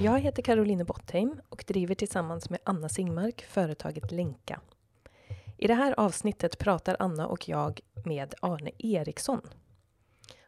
[0.00, 4.60] Jag heter Caroline Bottheim och driver tillsammans med Anna Singmark företaget Lenka.
[5.56, 9.40] I det här avsnittet pratar Anna och jag med Arne Eriksson.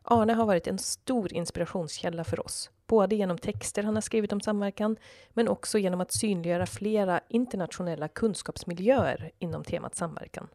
[0.03, 4.41] Arne har varit en stor inspirationskälla för oss, både genom texter han har skrivit om
[4.41, 4.97] samverkan,
[5.31, 10.49] men också genom att synliggöra flera internationella kunskapsmiljöer inom temat samverkan.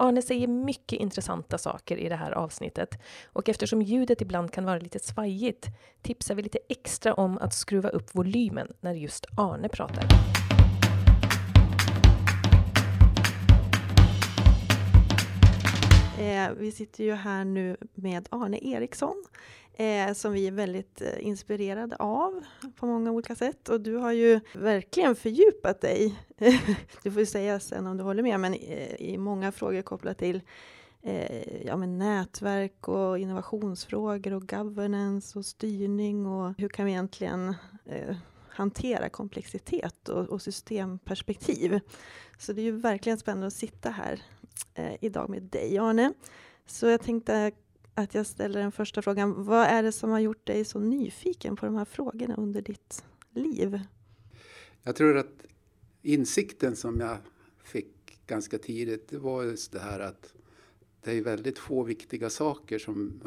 [0.00, 4.78] Arne säger mycket intressanta saker i det här avsnittet och eftersom ljudet ibland kan vara
[4.78, 5.66] lite svajigt
[6.02, 10.04] tipsar vi lite extra om att skruva upp volymen när just Arne pratar.
[16.20, 19.24] Eh, vi sitter ju här nu med Arne Eriksson
[19.80, 22.44] eh, som vi är väldigt eh, inspirerade av
[22.76, 23.68] på många olika sätt.
[23.68, 26.18] Och du har ju verkligen fördjupat dig,
[27.02, 30.40] du får säga sen om du håller med, men eh, i många frågor kopplat till
[31.02, 37.54] eh, ja, men nätverk och innovationsfrågor och governance och styrning och hur kan vi egentligen
[37.86, 38.16] eh,
[38.48, 41.80] hantera komplexitet och, och, systemperspektiv.
[42.38, 44.22] Så det är ju verkligen spännande att sitta här
[44.74, 46.12] eh, idag med dig, Arne.
[46.66, 47.52] Så jag tänkte
[48.00, 49.44] att jag ställer den första frågan.
[49.44, 53.04] Vad är det som har gjort dig så nyfiken på de här frågorna under ditt
[53.30, 53.80] liv?
[54.82, 55.46] Jag tror att
[56.02, 57.16] insikten som jag
[57.64, 60.34] fick ganska tidigt, det var just det här att
[61.02, 63.20] det är väldigt få viktiga saker som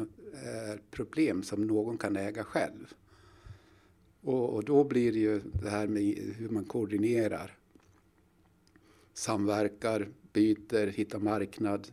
[0.44, 2.94] är problem som någon kan äga själv.
[4.20, 7.58] Och, och då blir det ju det här med hur man koordinerar,
[9.14, 11.88] samverkar, byter, hittar marknad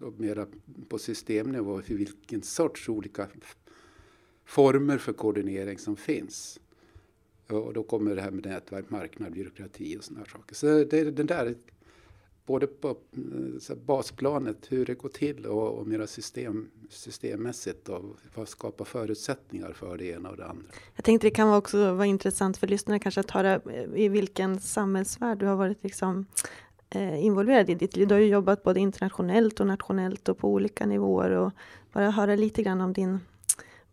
[0.00, 0.46] och mera
[0.88, 3.28] på systemnivå hur vilken sorts olika
[4.44, 6.60] former för koordinering som finns.
[7.48, 10.54] Och då kommer det här med nätverk, marknad, byråkrati och sådana saker.
[10.54, 11.54] Så det är den där,
[12.46, 12.88] både på
[13.68, 19.72] eh, basplanet, hur det går till och, och mera system, systemmässigt och vad skapar förutsättningar
[19.72, 20.64] för det ena och det andra.
[20.94, 24.60] Jag tänkte det kan också vara intressant för lyssnarna kanske att höra eh, i vilken
[24.60, 26.26] samhällsvärld du har varit liksom
[26.90, 28.08] Eh, involverad i ditt liv.
[28.08, 31.30] Du har ju jobbat både internationellt och nationellt och på olika nivåer.
[31.30, 31.52] Och
[31.92, 33.20] bara höra lite grann om din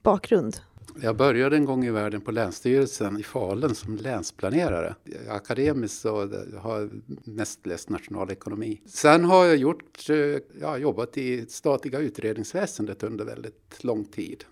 [0.03, 0.57] bakgrund.
[1.01, 4.95] Jag började en gång i världen på Länsstyrelsen i Falun som länsplanerare.
[5.29, 6.89] Akademiskt så har jag
[7.23, 8.81] mest läst nationalekonomi.
[8.85, 10.15] Sen har jag gjort, eh,
[10.61, 14.43] ja, jobbat i statliga utredningsväsendet under väldigt lång tid.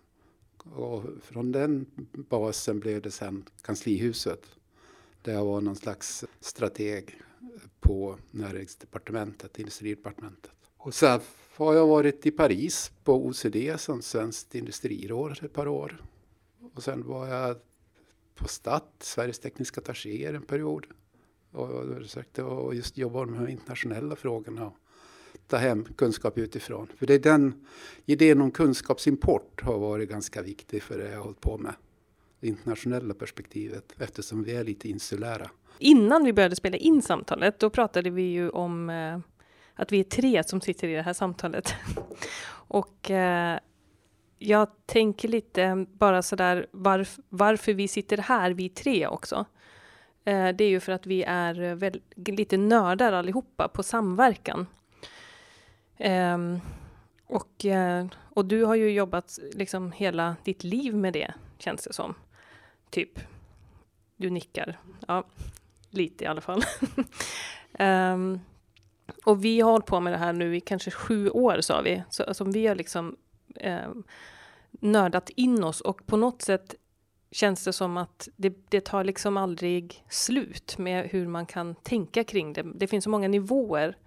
[0.64, 4.42] Och från den basen blev det sen kanslihuset.
[5.22, 7.20] Där jag var någon slags strateg
[7.80, 10.52] på näringsdepartementet, industridepartementet.
[10.78, 11.20] Och sen
[11.56, 16.02] har jag varit i Paris på OCD som svenskt industriråd ett par år.
[16.74, 17.58] Och sen var jag
[18.36, 20.88] på STAT, Sveriges tekniska attachéer en period.
[21.52, 22.42] Och försökte
[22.74, 24.78] just jobba med de internationella frågorna och
[25.48, 26.88] ta hem kunskap utifrån.
[26.98, 27.66] För det är den
[28.06, 31.74] idén om kunskapsimport har varit ganska viktig för det jag har hållit på med.
[32.40, 35.52] Det internationella perspektivet eftersom vi är lite insulära.
[35.80, 39.20] Innan vi började spela in samtalet, då pratade vi ju om eh,
[39.76, 41.74] att vi är tre som sitter i det här samtalet.
[42.52, 43.60] och eh,
[44.38, 49.46] jag tänker lite bara sådär varf, varför vi sitter här, vi tre också.
[50.26, 54.68] Eh, det är ju för att vi är väl, lite nördar allihopa på samverkan.
[55.98, 56.60] Ehm,
[57.28, 61.94] och, eh, och du har ju jobbat liksom hela ditt liv med det, känns det
[61.94, 62.16] som.
[62.90, 63.20] Typ.
[64.18, 64.80] Du nickar.
[65.08, 65.24] Ja,
[65.94, 66.64] lite i alla fall.
[67.80, 68.40] um,
[69.26, 72.04] och vi har hållit på med det här nu i kanske sju år, sa vi.
[72.10, 73.16] Så alltså, vi har liksom
[73.64, 74.04] um,
[74.72, 76.76] nördat in oss och på något sätt
[77.32, 82.24] känns det som att det, det tar liksom aldrig slut med hur man kan tänka
[82.24, 82.64] kring det.
[82.76, 83.98] Det finns så många nivåer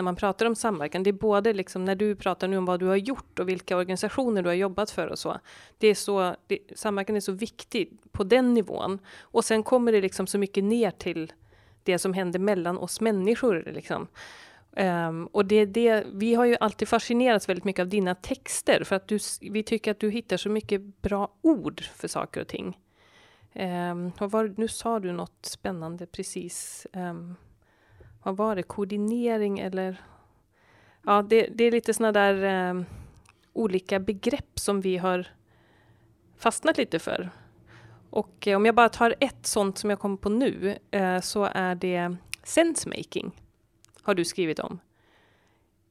[0.00, 1.02] när man pratar om samverkan.
[1.02, 3.76] Det är både liksom när du pratar nu om vad du har gjort och vilka
[3.76, 5.38] organisationer du har jobbat för och så.
[5.78, 8.98] Det är så det, samverkan är så viktig på den nivån.
[9.20, 11.32] Och sen kommer det liksom så mycket ner till
[11.82, 13.72] det som händer mellan oss människor.
[13.74, 14.06] Liksom.
[14.76, 18.96] Um, och det, det, vi har ju alltid fascinerats väldigt mycket av dina texter för
[18.96, 22.78] att du, vi tycker att du hittar så mycket bra ord för saker och ting.
[23.54, 26.86] Um, och var, nu sa du något spännande precis.
[26.92, 27.36] Um,
[28.22, 30.00] vad var det, koordinering eller
[31.06, 32.82] ja, det, det är lite sådana där eh,
[33.52, 35.26] olika begrepp som vi har
[36.36, 37.30] fastnat lite för.
[38.10, 41.48] Och eh, om jag bara tar ett sånt som jag kommer på nu eh, så
[41.54, 43.30] är det sensemaking.
[44.02, 44.78] Har du skrivit om.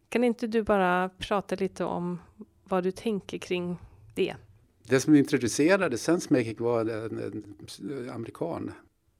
[0.10, 2.20] Kan inte du bara prata lite om
[2.64, 3.78] vad du tänker kring
[4.16, 4.36] det?
[4.84, 8.72] Det som introducerade sensemaking var en, en amerikan,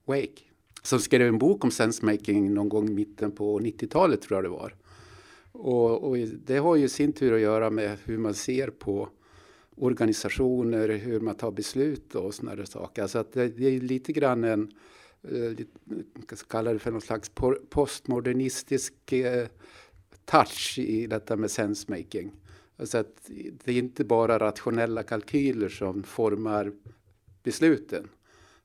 [0.04, 0.42] Wake,
[0.82, 4.48] som skrev en bok om sensemaking någon gång i mitten på 90-talet tror jag det
[4.48, 4.74] var.
[5.52, 9.08] Och, och, det har ju sin tur att göra med hur man ser på
[9.76, 13.06] organisationer, hur man tar beslut och sådana saker.
[13.06, 14.72] Så att det, det är lite grann en,
[15.22, 15.66] eh,
[16.28, 17.30] jag ska kalla det för någon slags
[17.70, 19.46] postmodernistisk eh,
[20.24, 22.32] touch i detta med sensemaking.
[22.76, 23.30] Alltså att
[23.64, 26.72] det är inte bara rationella kalkyler som formar
[27.42, 28.08] besluten.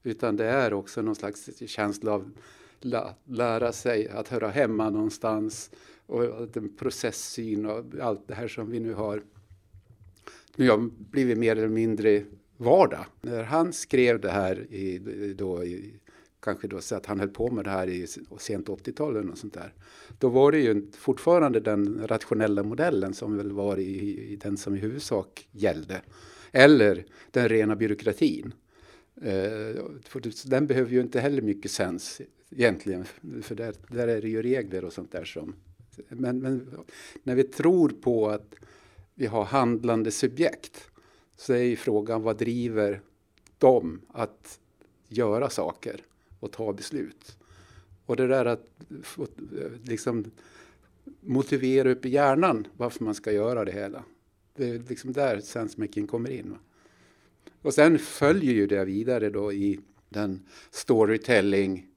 [0.05, 2.31] Utan det är också någon slags känsla av
[2.79, 5.71] lä lära sig att höra hemma någonstans.
[6.05, 9.23] Och en processsyn och allt det här som vi nu har
[10.55, 12.23] nu har blivit mer eller mindre
[12.57, 13.05] vardag.
[13.21, 14.99] När han skrev det här i,
[15.37, 15.93] då, i,
[16.39, 19.53] kanske då så att han höll på med det här i sent 80-tal och sånt
[19.53, 19.73] där.
[20.19, 24.75] Då var det ju fortfarande den rationella modellen som väl var i, i den som
[24.75, 26.01] i huvudsak gällde.
[26.51, 28.53] Eller den rena byråkratin.
[29.21, 33.05] Eh, för den behöver ju inte heller mycket sens egentligen.
[33.41, 35.55] För där, där är det ju regler och sånt där som...
[36.09, 36.85] Men, men
[37.23, 38.55] när vi tror på att
[39.13, 40.89] vi har handlande subjekt
[41.35, 43.01] så är ju frågan vad driver
[43.57, 44.59] dem att
[45.07, 46.01] göra saker
[46.39, 47.37] och ta beslut.
[48.05, 50.31] Och det där att eh, liksom
[51.21, 54.03] motivera upp i hjärnan varför man ska göra det hela.
[54.55, 56.57] Det är liksom där sensemaking kommer in.
[57.65, 59.79] Och sen följer ju det vidare då i
[60.09, 61.87] den storytelling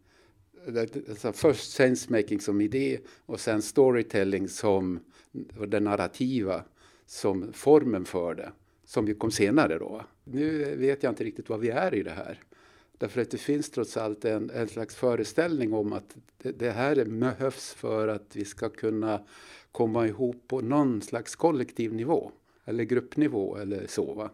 [1.09, 5.01] alltså först sensemaking som idé och sen storytelling som
[5.69, 6.65] det narrativa
[7.07, 8.53] som formen för det,
[8.85, 10.05] som ju kom senare då.
[10.25, 12.41] Nu vet jag inte riktigt vad vi är i det här.
[12.99, 17.05] Därför att det finns trots allt en, en slags föreställning om att det, det här
[17.05, 19.21] behövs för att vi ska kunna
[19.73, 22.33] komma ihop på någon slags kollektiv nivå.
[22.65, 24.15] Eller gruppnivå eller så.
[24.15, 24.31] Va?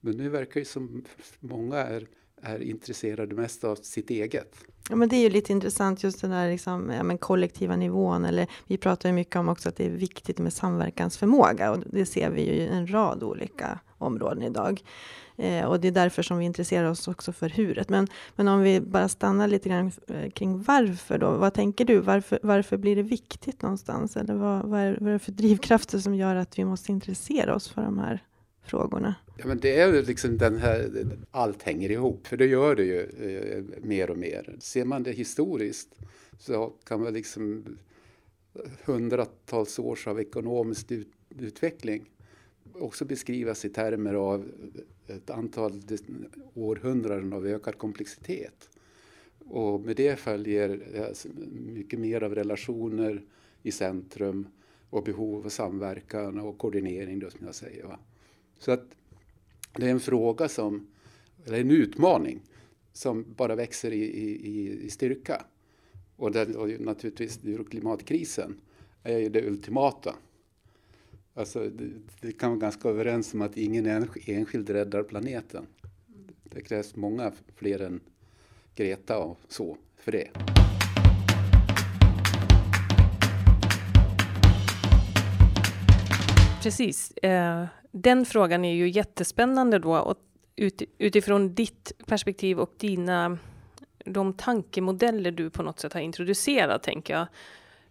[0.00, 1.04] Men nu verkar det som
[1.40, 2.06] många är,
[2.42, 4.54] är intresserade mest av sitt eget.
[4.90, 8.24] Ja, men det är ju lite intressant just den där liksom, ja, men kollektiva nivån.
[8.24, 12.06] Eller, vi pratar ju mycket om också att det är viktigt med samverkansförmåga och det
[12.06, 14.82] ser vi ju i en rad olika områden idag.
[15.36, 17.88] Eh, och det är därför som vi intresserar oss också för huret.
[17.88, 21.30] Men, men om vi bara stannar lite grann eh, kring varför då.
[21.30, 21.98] Vad tänker du?
[21.98, 24.16] Varför, varför blir det viktigt någonstans?
[24.16, 27.54] Eller vad, vad, är, vad är det för drivkrafter som gör att vi måste intressera
[27.54, 28.22] oss för de här
[28.64, 29.14] frågorna?
[29.40, 33.00] Ja, men det är liksom den här, allt hänger ihop, för det gör det ju
[33.00, 34.56] eh, mer och mer.
[34.58, 35.88] Ser man det historiskt
[36.38, 37.64] så kan man liksom
[38.54, 41.08] eh, hundratals års av ekonomisk ut,
[41.38, 42.10] utveckling
[42.74, 44.48] också beskrivas i termer av
[45.06, 45.82] ett antal
[46.54, 48.68] århundraden av ökad komplexitet.
[49.38, 53.22] Och med det följer eh, mycket mer av relationer
[53.62, 54.46] i centrum
[54.90, 57.84] och behov av samverkan och koordinering då som jag säger.
[57.84, 57.98] Va?
[58.58, 58.86] Så att
[59.72, 60.86] det är en fråga som,
[61.46, 62.40] eller en utmaning
[62.92, 65.44] som bara växer i, i, i styrka.
[66.16, 67.40] Och, det, och naturligtvis
[67.70, 68.60] klimatkrisen
[69.02, 70.14] är ju det ultimata.
[71.34, 75.66] Alltså, det, det kan vara ganska överens om att ingen enskild räddar planeten.
[76.44, 78.00] Det krävs många fler än
[78.74, 80.30] Greta och så för det.
[86.62, 87.10] Precis.
[87.10, 90.18] Eh, den frågan är ju jättespännande då och
[90.56, 93.38] ut, utifrån ditt perspektiv och dina
[94.04, 97.26] de tankemodeller du på något sätt har introducerat, tänker jag.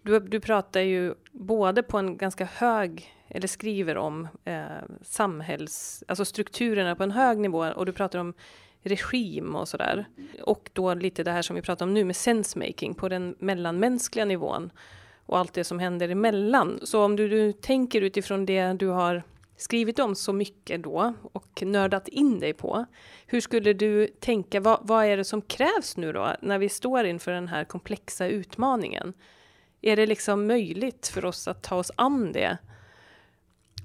[0.01, 4.65] Du, du pratar ju både på en ganska hög, eller skriver om eh,
[5.01, 8.33] samhälls, alltså strukturerna på en hög nivå och du pratar om
[8.81, 10.05] regim och sådär.
[10.41, 14.25] Och då lite det här som vi pratar om nu med sensemaking på den mellanmänskliga
[14.25, 14.71] nivån
[15.25, 16.79] och allt det som händer emellan.
[16.83, 19.23] Så om du, du tänker utifrån det du har
[19.59, 22.85] skrivit om så mycket då och nördat in dig på.
[23.25, 27.05] Hur skulle du tänka, vad, vad, är det som krävs nu då när vi står
[27.05, 29.13] inför den här komplexa utmaningen?
[29.81, 32.57] Är det liksom möjligt för oss att ta oss an det?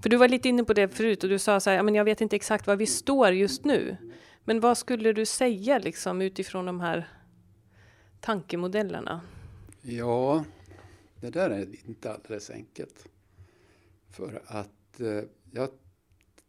[0.02, 2.04] För du var lite inne på det förut och du sa så här, men jag
[2.04, 3.97] vet inte exakt var vi står just nu.
[4.45, 7.09] Men vad skulle du säga liksom utifrån de här
[8.21, 9.21] tankemodellerna?
[9.83, 10.45] Ja,
[11.21, 13.07] det där är inte alldeles enkelt.
[14.11, 15.23] För att eh,
[15.55, 15.69] jag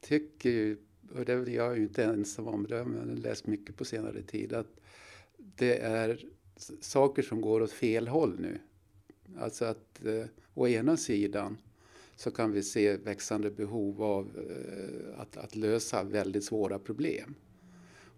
[0.01, 0.77] tycker ju,
[1.13, 3.85] och det är jag är ju inte ensam om, det har jag läst mycket på
[3.85, 4.79] senare tid, att
[5.37, 6.25] det är
[6.81, 8.59] saker som går åt fel håll nu.
[9.37, 11.57] Alltså att eh, å ena sidan
[12.15, 17.35] så kan vi se växande behov av eh, att, att lösa väldigt svåra problem.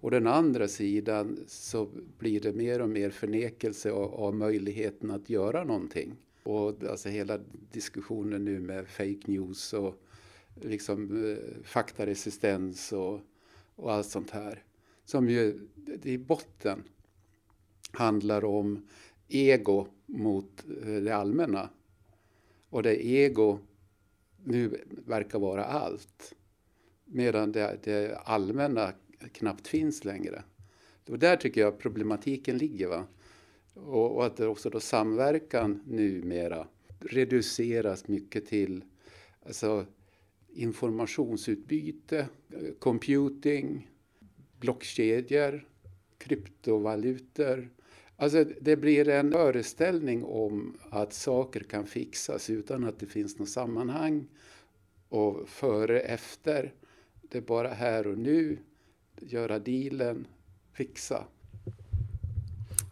[0.01, 1.89] Och den andra sidan så
[2.19, 6.15] blir det mer och mer förnekelse av, av möjligheten att göra någonting.
[6.43, 7.39] Och alltså hela
[7.71, 10.03] diskussionen nu med fake news och
[10.61, 13.19] liksom eh, faktaresistens och,
[13.75, 14.63] och allt sånt här.
[15.05, 15.67] Som ju
[16.03, 16.83] i botten
[17.91, 18.87] handlar om
[19.27, 21.69] ego mot eh, det allmänna.
[22.69, 23.59] Och det ego
[24.43, 26.33] nu verkar vara allt.
[27.05, 28.93] Medan det, det allmänna
[29.31, 30.43] knappt finns längre.
[31.07, 32.87] Och där tycker jag problematiken ligger.
[32.87, 33.05] Va?
[33.73, 36.67] Och, och att också då samverkan numera
[36.99, 38.83] reduceras mycket till
[39.45, 39.85] alltså,
[40.57, 42.29] informationsutbyte,
[42.79, 43.89] computing,
[44.59, 45.67] blockkedjor,
[46.17, 47.69] kryptovalutor.
[48.15, 53.49] Alltså det blir en föreställning om att saker kan fixas utan att det finns något
[53.49, 54.27] sammanhang
[55.09, 56.73] och före, efter.
[57.21, 58.57] Det är bara här och nu,
[59.19, 60.27] göra dealen,
[60.73, 61.27] fixa.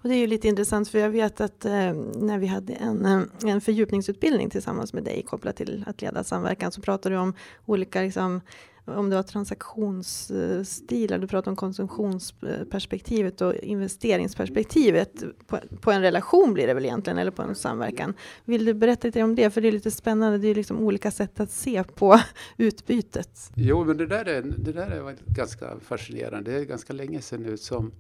[0.06, 3.06] Och det är ju lite intressant för jag vet att eh, när vi hade en,
[3.06, 7.34] eh, en fördjupningsutbildning tillsammans med dig kopplat till att leda samverkan så pratade du om
[7.66, 8.42] olika liksom,
[8.86, 16.68] om det var transaktionsstilar, du pratade om konsumtionsperspektivet och investeringsperspektivet på, på, en relation blir
[16.68, 18.14] det väl egentligen, eller på en samverkan.
[18.44, 19.50] Vill du berätta lite om det?
[19.50, 22.20] För det är lite spännande, det är liksom olika sätt att se på
[22.58, 23.52] utbytet.
[23.56, 26.52] Jo, men det där är, det där är ganska fascinerande.
[26.52, 27.92] Det är ganska länge sedan nu som eh,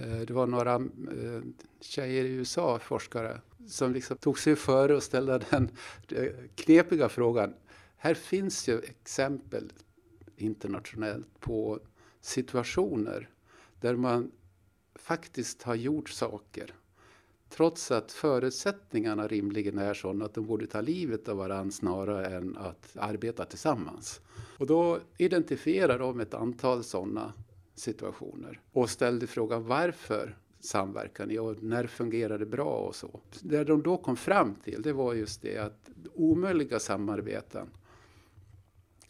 [0.00, 1.42] Eh, det var några eh,
[1.80, 5.70] tjejer i USA, forskare, som liksom tog sig före och ställde den
[6.08, 7.54] eh, knepiga frågan.
[7.96, 9.72] Här finns ju exempel
[10.36, 11.80] internationellt på
[12.20, 13.28] situationer
[13.80, 14.30] där man
[14.94, 16.74] faktiskt har gjort saker
[17.48, 22.56] trots att förutsättningarna rimligen är sådana att de borde ta livet av varandra snarare än
[22.56, 24.20] att arbeta tillsammans.
[24.58, 27.32] Och då identifierar de ett antal sådana
[27.74, 33.20] situationer och ställde frågan varför samverkar ni och när fungerar det bra och så.
[33.40, 37.68] Det de då kom fram till det var just det att omöjliga samarbeten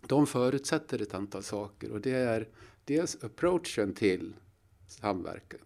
[0.07, 2.49] de förutsätter ett antal saker och det är
[2.85, 4.35] dels approachen till
[4.87, 5.61] samverkan,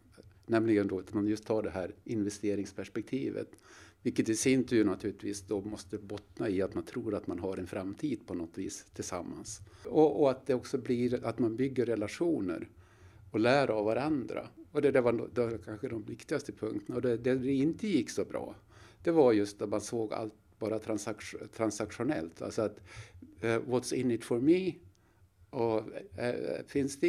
[0.47, 3.49] nämligen då att man just tar det här investeringsperspektivet,
[4.03, 7.57] vilket i sin tur naturligtvis då måste bottna i att man tror att man har
[7.57, 9.61] en framtid på något vis tillsammans.
[9.85, 12.69] Och, och att det också blir att man bygger relationer
[13.31, 14.49] och lär av varandra.
[14.73, 16.97] Och det, det var, det var kanske de viktigaste punkterna.
[16.97, 18.55] Och det, det inte gick så bra,
[19.03, 20.79] det var just att man såg allt bara
[21.57, 22.43] transaktionellt.
[22.43, 22.81] Alltså att
[23.45, 24.75] uh, what's in it for me?
[25.51, 27.09] Och uh, finns det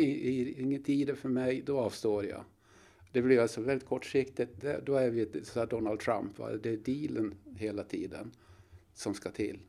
[0.60, 2.44] inget i det för mig, då avstår jag.
[3.12, 4.62] Det blir alltså väldigt kortsiktigt.
[4.62, 6.40] Det, då är vi så Donald Trump.
[6.40, 6.52] Va?
[6.52, 8.32] Det är dealen hela tiden
[8.94, 9.60] som ska till.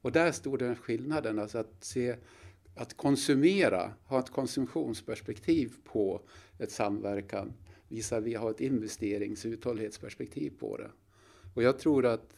[0.00, 2.16] Och där stod den skillnaden, alltså att se
[2.76, 6.20] att konsumera, ha ett konsumtionsperspektiv på
[6.58, 7.52] ett samverkan
[7.88, 10.90] visar vi har ett investerings och uthållighetsperspektiv på det.
[11.54, 12.36] Och jag tror att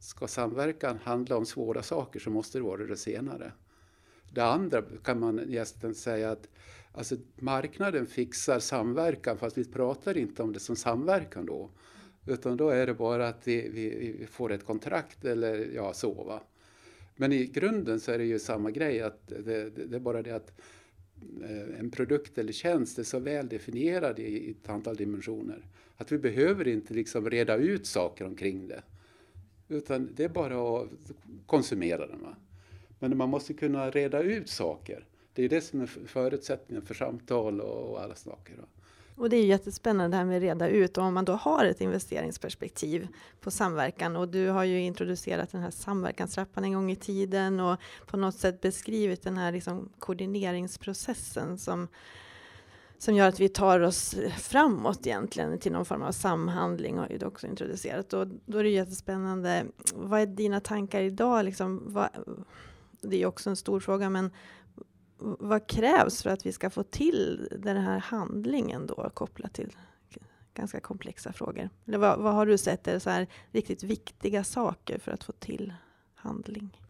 [0.00, 3.52] Ska samverkan handla om svåra saker så måste det vara det senare.
[4.32, 6.48] Det andra kan man nästan säga att
[6.92, 11.70] alltså, marknaden fixar samverkan fast vi pratar inte om det som samverkan då.
[12.26, 16.24] Utan då är det bara att vi, vi, vi får ett kontrakt eller ja, så.
[16.24, 16.42] Va?
[17.20, 19.00] Men i grunden så är det ju samma grej.
[19.00, 20.52] att Det, det, det är bara det att
[21.42, 25.64] eh, en produkt eller tjänst är så väl definierad i ett antal dimensioner
[25.96, 28.82] att vi behöver inte liksom reda ut saker omkring det.
[29.68, 30.88] Utan det är bara att
[31.46, 32.22] konsumera den.
[32.22, 32.36] Va?
[32.98, 35.04] Men man måste kunna reda ut saker.
[35.34, 38.56] Det är det som är förutsättningen för samtal och alla saker.
[38.56, 38.64] Va?
[39.20, 41.64] Och det är jättespännande det här med att reda ut och om man då har
[41.64, 43.08] ett investeringsperspektiv
[43.40, 47.80] på samverkan och du har ju introducerat den här samverkanstrappan en gång i tiden och
[48.06, 51.88] på något sätt beskrivit den här liksom koordineringsprocessen som
[52.98, 57.18] som gör att vi tar oss framåt egentligen till någon form av samhandling har ju
[57.18, 58.12] du också introducerat.
[58.12, 59.64] Och då är det jättespännande.
[59.94, 61.44] Vad är dina tankar idag?
[61.44, 62.08] Liksom, vad,
[63.00, 64.30] det är också en stor fråga, men
[65.20, 69.76] vad krävs för att vi ska få till den här handlingen då kopplat till
[70.54, 71.70] ganska komplexa frågor?
[71.86, 75.32] Eller vad, vad har du sett är så här riktigt viktiga saker för att få
[75.32, 75.74] till
[76.14, 76.80] handling?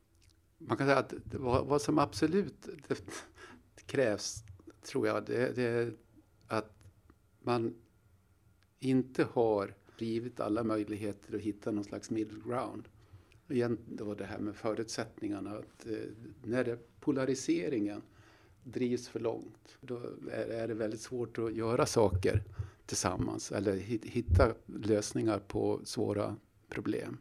[0.59, 2.69] Man kan säga att vad, vad som absolut
[3.87, 4.45] krävs
[4.83, 5.93] tror jag, det, det är
[6.47, 6.73] att
[7.43, 7.75] man
[8.79, 12.89] inte har rivit alla möjligheter att hitta någon slags middle ground.
[13.49, 15.51] Igen då det här med förutsättningarna.
[15.51, 15.97] Att, eh,
[16.43, 18.03] när det, polariseringen
[18.65, 20.01] drivs för långt, då
[20.33, 22.43] är, är, det väldigt svårt att göra saker
[22.87, 26.37] tillsammans eller hitta lösningar på svåra
[26.69, 27.19] problem.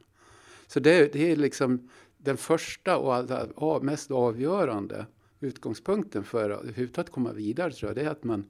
[0.68, 5.06] Så det, det är liksom den första och allra, mest avgörande
[5.40, 8.46] utgångspunkten för att överhuvudtaget komma vidare tror jag, det är att man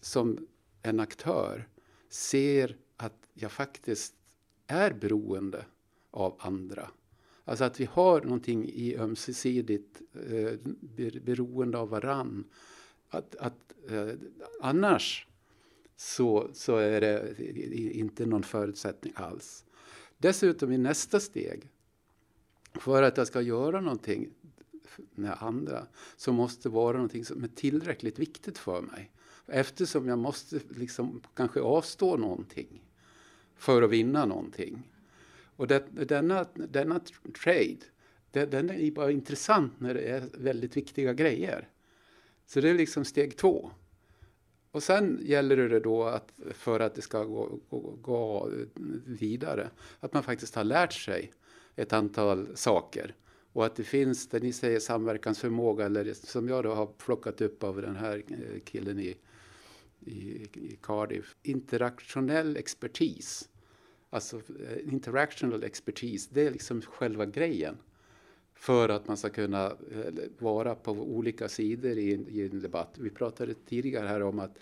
[0.00, 0.46] som
[0.82, 1.68] en aktör
[2.08, 4.14] ser att jag faktiskt
[4.66, 5.64] är beroende
[6.10, 6.90] av andra.
[7.48, 10.52] Alltså att vi har någonting i ömsesidigt eh,
[11.22, 12.44] beroende av varann.
[13.08, 14.08] Att, att eh,
[14.60, 15.26] annars
[15.96, 17.34] så, så är det
[17.92, 19.64] inte någon förutsättning alls.
[20.18, 21.70] Dessutom i nästa steg,
[22.74, 24.30] för att jag ska göra någonting
[25.14, 25.86] med andra,
[26.16, 29.10] så måste det vara någonting som är tillräckligt viktigt för mig.
[29.46, 32.82] Eftersom jag måste liksom kanske avstå någonting
[33.56, 34.82] för att vinna någonting.
[35.56, 37.00] Och det, denna, denna
[37.44, 37.78] trade,
[38.30, 41.68] det, den är bara intressant när det är väldigt viktiga grejer.
[42.46, 43.70] Så det är liksom steg två.
[44.70, 48.50] Och sen gäller det då att för att det ska gå, gå, gå
[49.06, 49.70] vidare,
[50.00, 51.32] att man faktiskt har lärt sig
[51.76, 53.14] ett antal saker.
[53.52, 57.64] Och att det finns, det ni säger samverkansförmåga, eller som jag då har plockat upp
[57.64, 59.16] av den här eh, killen i,
[60.00, 63.48] i, i Cardiff, interaktionell expertis.
[64.10, 67.76] Alltså eh, interactional expertis, det är liksom själva grejen
[68.54, 72.98] för att man ska kunna eh, vara på olika sidor i en, i en debatt.
[72.98, 74.58] Vi pratade tidigare här om att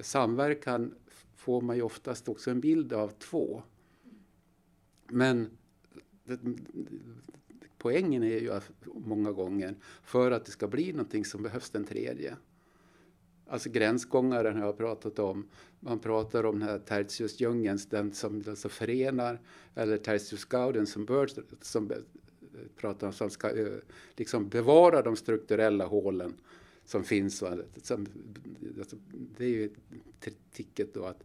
[0.00, 0.94] samverkan
[1.36, 3.62] får man ju oftast också en bild av två.
[5.06, 5.50] Men
[6.24, 6.38] det,
[7.78, 11.84] poängen är ju att många gånger för att det ska bli någonting som behövs den
[11.84, 12.36] tredje.
[13.50, 15.48] Alltså gränsgångaren har jag pratat om.
[15.80, 19.40] Man pratar om den här tertiusdjungeln, den som alltså förenar,
[19.74, 21.92] eller tertius gauden som, bör, som
[22.76, 23.50] pratar om som ska
[24.16, 26.34] liksom bevara de strukturella hålen
[26.84, 27.44] som finns.
[27.82, 28.06] Som,
[28.78, 28.96] alltså,
[29.38, 29.70] det är ju
[30.52, 31.24] ticket då att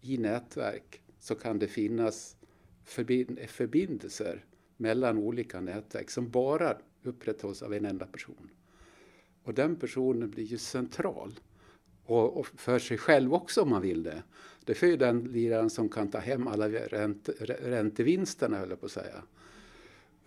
[0.00, 2.36] i nätverk så kan det finnas
[3.46, 4.44] förbindelser
[4.76, 8.50] mellan olika nätverk som bara upprätthålls av en enda person.
[9.42, 11.40] Och den personen blir ju central.
[12.06, 14.22] Och, och för sig själv också om man vill det.
[14.64, 17.28] Det är ju den liraren som kan ta hem alla ränt,
[17.62, 19.22] räntevinsterna, höll jag på att säga.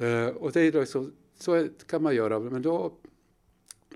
[0.01, 2.93] Uh, och det är då så, så kan man göra, men då,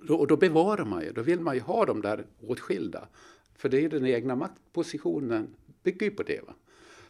[0.02, 3.08] då, och då bevarar man ju, då vill man ju ha dem där åtskilda.
[3.56, 6.42] För det är den egna maktpositionen, bygger ju på det.
[6.48, 6.54] Va?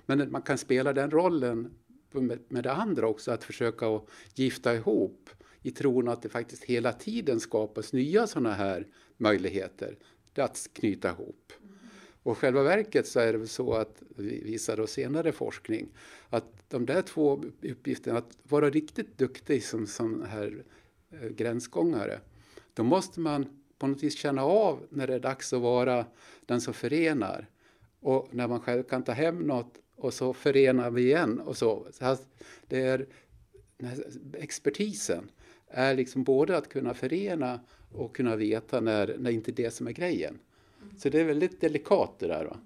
[0.05, 1.73] Men man kan spela den rollen
[2.11, 4.05] med, med det andra också, att försöka att
[4.35, 5.29] gifta ihop
[5.61, 9.97] i tron att det faktiskt hela tiden skapas nya sådana här möjligheter
[10.39, 11.53] att knyta ihop.
[12.23, 15.87] Och själva verket så är det väl så att, visar då senare forskning,
[16.29, 20.63] att de där två uppgifterna, att vara riktigt duktig som som här
[21.11, 22.19] eh, gränsgångare,
[22.73, 23.45] då måste man
[23.77, 26.05] på något vis känna av när det är dags att vara
[26.45, 27.49] den som förenar.
[27.99, 31.87] Och när man själv kan ta hem något och så förenar vi igen och så.
[31.91, 32.17] så
[32.67, 33.07] det är
[34.33, 35.31] expertisen
[35.67, 37.59] är liksom både att kunna förena
[37.95, 40.39] och kunna veta när, när inte det som är grejen.
[40.97, 42.45] Så det är väldigt delikat det där.
[42.45, 42.57] Va?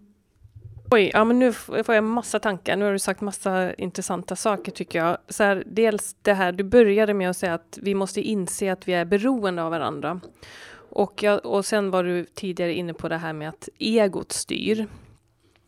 [0.92, 2.76] Oj, ja men nu får jag massa tankar.
[2.76, 5.18] Nu har du sagt massa intressanta saker tycker jag.
[5.30, 8.88] Så här, dels det här, du började med att säga att vi måste inse att
[8.88, 10.22] vi är beroende av varandra.
[10.90, 14.88] Och, jag, och sen var du tidigare inne på det här med att egot styr.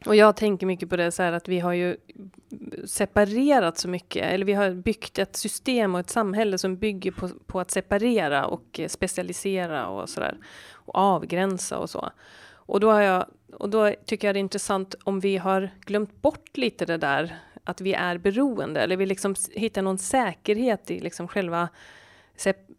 [0.06, 1.98] Och jag tänker mycket på det så här att vi har ju
[2.86, 7.30] separerat så mycket, eller vi har byggt ett system och ett samhälle som bygger på,
[7.46, 10.38] på att separera och specialisera och sådär.
[10.72, 12.10] Och avgränsa och så.
[12.52, 16.22] Och då, har jag, och då tycker jag det är intressant om vi har glömt
[16.22, 21.00] bort lite det där att vi är beroende, eller vi liksom hittar någon säkerhet i
[21.00, 21.70] liksom själva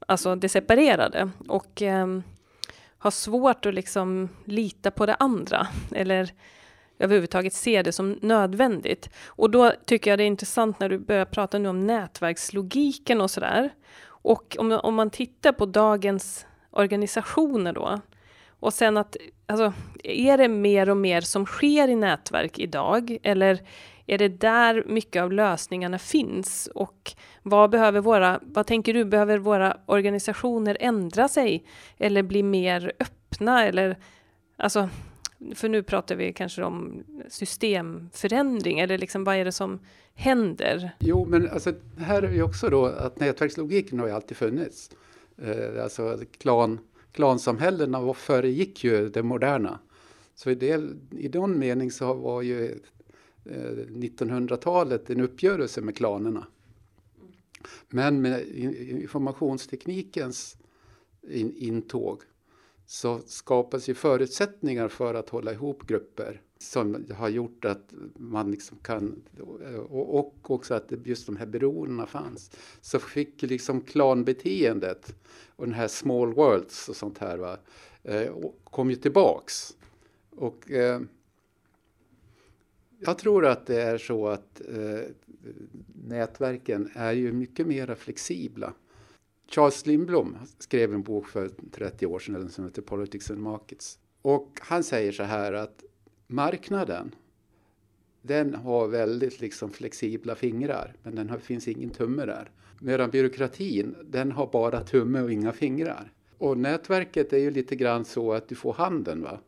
[0.07, 1.31] alltså det separerade.
[1.49, 2.07] Och eh,
[2.99, 6.33] har svårt att liksom lita på det andra, eller
[7.01, 9.11] överhuvudtaget ser det som nödvändigt.
[9.27, 13.31] Och då tycker jag det är intressant när du börjar prata nu om nätverkslogiken och
[13.31, 13.71] sådär.
[14.03, 18.01] Och om, om man tittar på dagens organisationer då,
[18.61, 19.73] och sen att, alltså,
[20.05, 23.19] är det mer och mer som sker i nätverk idag?
[23.23, 23.61] Eller
[24.07, 26.69] är det där mycket av lösningarna finns?
[26.75, 31.65] Och vad behöver våra, vad tänker du, behöver våra organisationer ändra sig?
[31.99, 33.67] Eller bli mer öppna?
[33.67, 33.97] Eller,
[34.57, 34.89] alltså,
[35.55, 39.79] för nu pratar vi kanske om systemförändring, eller liksom vad är det som
[40.15, 40.91] händer?
[40.99, 44.91] Jo, men alltså, här är ju också då att nätverkslogiken har ju alltid funnits.
[45.37, 46.79] Eh, alltså klan,
[47.13, 49.79] klansamhällena föregick ju det moderna.
[50.35, 52.81] Så i, det, i den mening så var ju
[53.45, 56.47] eh, 1900-talet en uppgörelse med klanerna.
[57.89, 60.57] Men med informationsteknikens
[61.29, 62.23] in, intåg
[62.91, 68.79] så skapas ju förutsättningar för att hålla ihop grupper som har gjort att man liksom
[68.79, 69.23] kan,
[69.89, 72.51] och också att just de här beroendena fanns.
[72.81, 75.17] Så fick liksom klanbeteendet
[75.57, 77.59] och den här small worlds och sånt här va,
[78.03, 79.77] eh, kom ju tillbaks.
[80.31, 81.01] Och eh,
[82.99, 85.03] jag tror att det är så att eh,
[86.05, 88.75] nätverken är ju mycket mer flexibla.
[89.51, 93.99] Charles Lindblom skrev en bok för 30 år sedan som heter Politics and Markets.
[94.23, 95.85] Och han säger så här att
[96.27, 97.15] marknaden
[98.23, 102.51] den har väldigt liksom flexibla fingrar, men den har, finns ingen tumme där.
[102.81, 106.13] Medan byråkratin, den har bara tumme och inga fingrar.
[106.39, 109.23] Och nätverket är ju lite grann så att du får handen.
[109.23, 109.41] Va?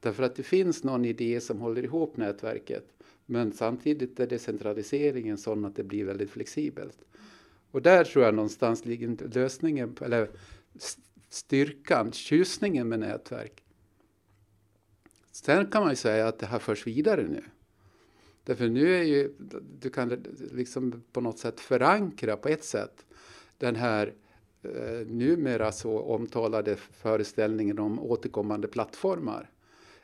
[0.00, 2.86] Därför att det finns någon idé som håller ihop nätverket.
[3.26, 6.98] Men samtidigt är decentraliseringen sån att det blir väldigt flexibelt.
[7.76, 10.30] Och där tror jag någonstans ligger lösningen, eller
[11.28, 13.64] styrkan, tjusningen med nätverk.
[15.32, 17.42] Sen kan man ju säga att det här förs vidare nu.
[18.44, 19.32] Därför nu är ju,
[19.80, 23.06] du kan liksom på något sätt förankra på ett sätt
[23.58, 24.14] den här
[24.62, 29.50] eh, numera så omtalade föreställningen om återkommande plattformar.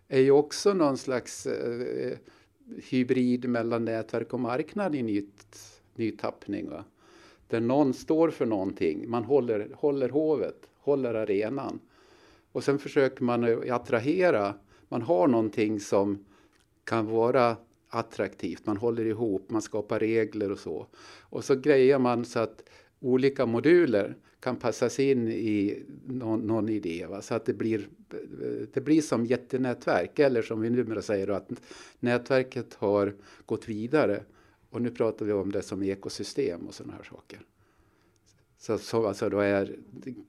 [0.08, 2.18] är ju också någon slags eh,
[2.82, 5.56] hybrid mellan nätverk och marknad i nytt,
[5.94, 6.70] ny tappning.
[6.70, 6.84] Va?
[7.52, 11.80] Där någon står för någonting, man håller, håller hovet, håller arenan.
[12.52, 14.54] Och sen försöker man attrahera
[14.88, 16.24] man har någonting som
[16.84, 17.56] kan vara
[17.88, 18.66] attraktivt.
[18.66, 20.86] Man håller ihop, man skapar regler och så.
[21.20, 22.68] Och så grejer man så att
[23.00, 27.06] olika moduler kan passas in i någon, någon idé.
[27.06, 27.22] Va?
[27.22, 27.88] Så att det blir,
[28.72, 30.18] det blir som jättenätverk.
[30.18, 31.50] Eller som vi numera säger då, att
[32.00, 33.14] nätverket har
[33.46, 34.22] gått vidare.
[34.72, 37.40] Och nu pratar vi om det som ekosystem och sådana här saker.
[38.58, 39.76] Så, så alltså då är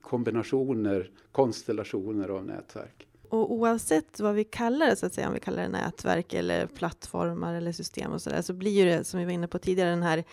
[0.00, 3.06] kombinationer, konstellationer av nätverk.
[3.28, 6.66] Och oavsett vad vi kallar det, så att säga, om vi kallar det nätverk eller
[6.66, 9.58] plattformar eller system och så där, så blir ju det, som vi var inne på
[9.58, 10.24] tidigare, den här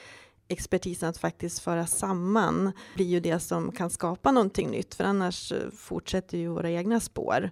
[0.48, 5.52] expertisen att faktiskt föra samman blir ju det som kan skapa någonting nytt, för annars
[5.52, 7.52] eh, fortsätter ju våra egna spår.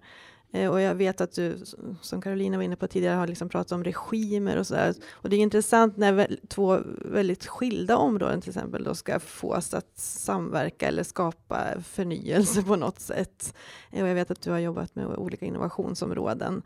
[0.51, 1.57] Eh, och jag vet att du,
[2.01, 4.93] som Carolina var inne på tidigare, har liksom pratat om regimer och sådär.
[5.11, 9.97] Och det är intressant när två väldigt skilda områden till exempel då ska fås att
[9.99, 13.55] samverka eller skapa förnyelse på något sätt.
[13.91, 16.61] Eh, och jag vet att du har jobbat med olika innovationsområden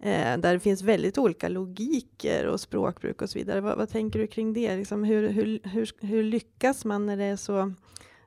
[0.00, 3.60] eh, där det finns väldigt olika logiker och språkbruk och så vidare.
[3.60, 4.76] Vad, vad tänker du kring det?
[4.76, 7.72] Liksom hur, hur, hur, hur lyckas man när det är så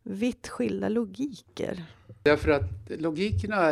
[0.04, 1.84] vitt skilda logiker?
[2.24, 3.72] Därför att logikerna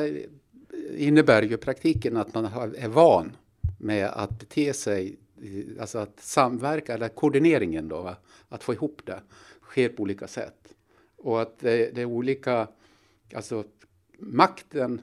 [0.95, 2.45] innebär ju i praktiken att man
[2.77, 3.31] är van
[3.77, 5.17] med att bete sig,
[5.79, 8.15] alltså att samverka, eller koordineringen då,
[8.49, 9.21] att få ihop det,
[9.61, 10.73] sker på olika sätt.
[11.17, 12.67] Och att det, det är olika,
[13.33, 13.63] alltså
[14.19, 15.01] makten,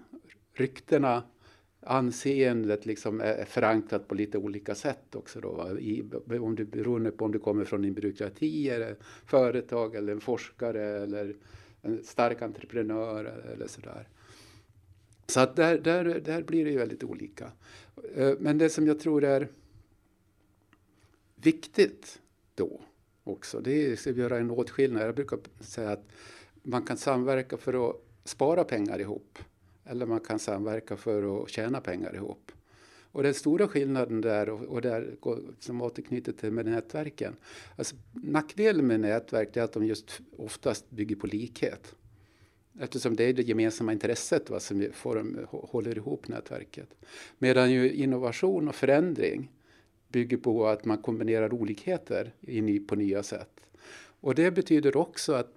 [0.55, 1.23] ryktena,
[1.81, 5.79] anseendet liksom är förankrat på lite olika sätt också då.
[5.79, 6.05] I,
[6.41, 11.03] om du, beroende på om du kommer från en byråkrati, eller företag eller en forskare
[11.03, 11.35] eller
[11.83, 14.09] en stark entreprenör eller sådär.
[15.29, 17.53] Så att där, där, där blir det ju väldigt olika.
[18.15, 19.49] Eh, men det som jag tror är
[21.35, 22.21] viktigt
[22.55, 22.81] då
[23.25, 25.03] också, det är att göra en åtskillnad.
[25.03, 26.05] Jag brukar säga att
[26.63, 29.39] man kan samverka för att spara pengar ihop.
[29.85, 32.53] Eller man kan samverka för att tjäna pengar ihop.
[33.13, 35.17] Och den stora skillnaden där, och där
[35.59, 37.37] som återknyter till med nätverken.
[37.77, 41.95] Alltså, nackdelen med nätverk är att de just oftast bygger på likhet.
[42.81, 46.89] Eftersom det är det gemensamma intresset va, som får, håller ihop nätverket.
[47.39, 49.51] Medan ju innovation och förändring
[50.09, 53.61] bygger på att man kombinerar olikheter i, på nya sätt.
[54.21, 55.55] Och det betyder också att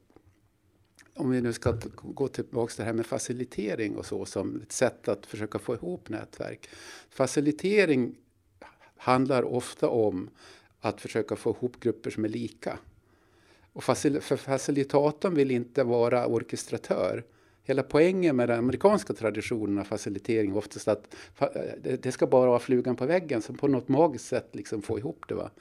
[1.13, 4.71] om vi nu ska gå tillbaka till det här med facilitering och så som ett
[4.71, 6.69] sätt att försöka få ihop nätverk.
[7.10, 8.15] Facilitering
[8.97, 10.29] handlar ofta om
[10.79, 12.79] att försöka få ihop grupper som är lika.
[13.73, 17.23] Och facil för facilitatorn vill inte vara orkestratör.
[17.63, 21.15] Hela poängen med den amerikanska traditionen av facilitering är oftast att
[21.99, 25.25] det ska bara vara flugan på väggen som på något magiskt sätt liksom får ihop
[25.27, 25.36] det.
[25.36, 25.51] Va?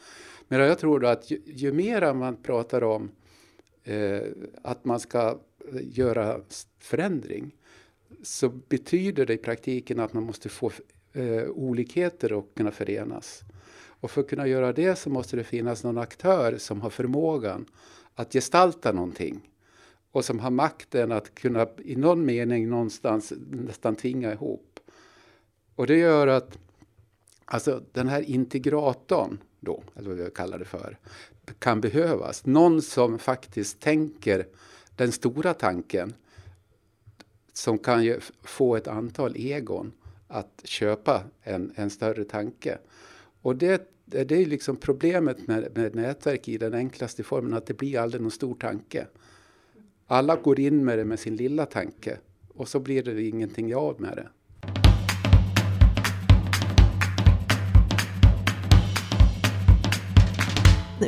[0.48, 3.10] Men jag tror då att ju, ju mera man pratar om
[3.84, 4.22] eh,
[4.62, 6.40] att man ska eh, göra
[6.78, 7.56] förändring
[8.22, 10.70] så betyder det i praktiken att man måste få
[11.12, 13.40] eh, olikheter att kunna förenas.
[14.00, 17.66] Och för att kunna göra det så måste det finnas någon aktör som har förmågan
[18.20, 19.50] att gestalta någonting
[20.12, 24.80] och som har makten att kunna i någon mening någonstans nästan tvinga ihop.
[25.74, 26.58] Och det gör att
[27.44, 30.98] alltså, den här integratorn då, eller vad vi kallar det för,
[31.58, 32.46] kan behövas.
[32.46, 34.46] Någon som faktiskt tänker
[34.96, 36.14] den stora tanken
[37.52, 39.92] som kan ju få ett antal egon
[40.28, 42.78] att köpa en, en större tanke.
[43.42, 47.74] Och det, det är liksom problemet med, med nätverk i den enklaste formen, att det
[47.74, 49.06] blir aldrig någon stor tanke.
[50.06, 52.18] Alla går in med det med sin lilla tanke
[52.54, 54.28] och så blir det ingenting av med det.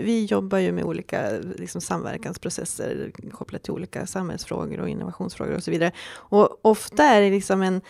[0.02, 5.70] Vi jobbar ju med olika liksom, samverkansprocesser kopplat till olika samhällsfrågor och innovationsfrågor och så
[5.70, 5.92] vidare.
[6.12, 7.80] Och ofta är det liksom en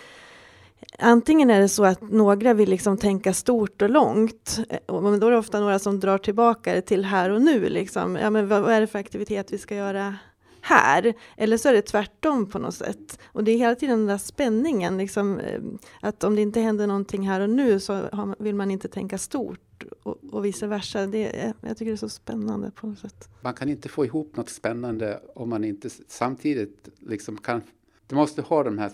[0.99, 4.61] Antingen är det så att några vill liksom tänka stort och långt.
[4.69, 7.69] Eh, och då är det ofta några som drar tillbaka det till här och nu.
[7.69, 8.17] Liksom.
[8.17, 10.17] Ja, men vad är det för aktivitet vi ska göra
[10.63, 11.15] här.
[11.37, 13.19] Eller så är det tvärtom på något sätt.
[13.25, 14.99] Och det är hela tiden den där spänningen.
[14.99, 15.61] Liksom, eh,
[16.01, 19.85] att om det inte händer någonting här och nu så vill man inte tänka stort.
[20.03, 21.07] Och, och vice versa.
[21.07, 23.29] Det är, jag tycker det är så spännande på något sätt.
[23.41, 27.63] Man kan inte få ihop något spännande om man inte samtidigt liksom kan...
[28.07, 28.93] Du måste ha de här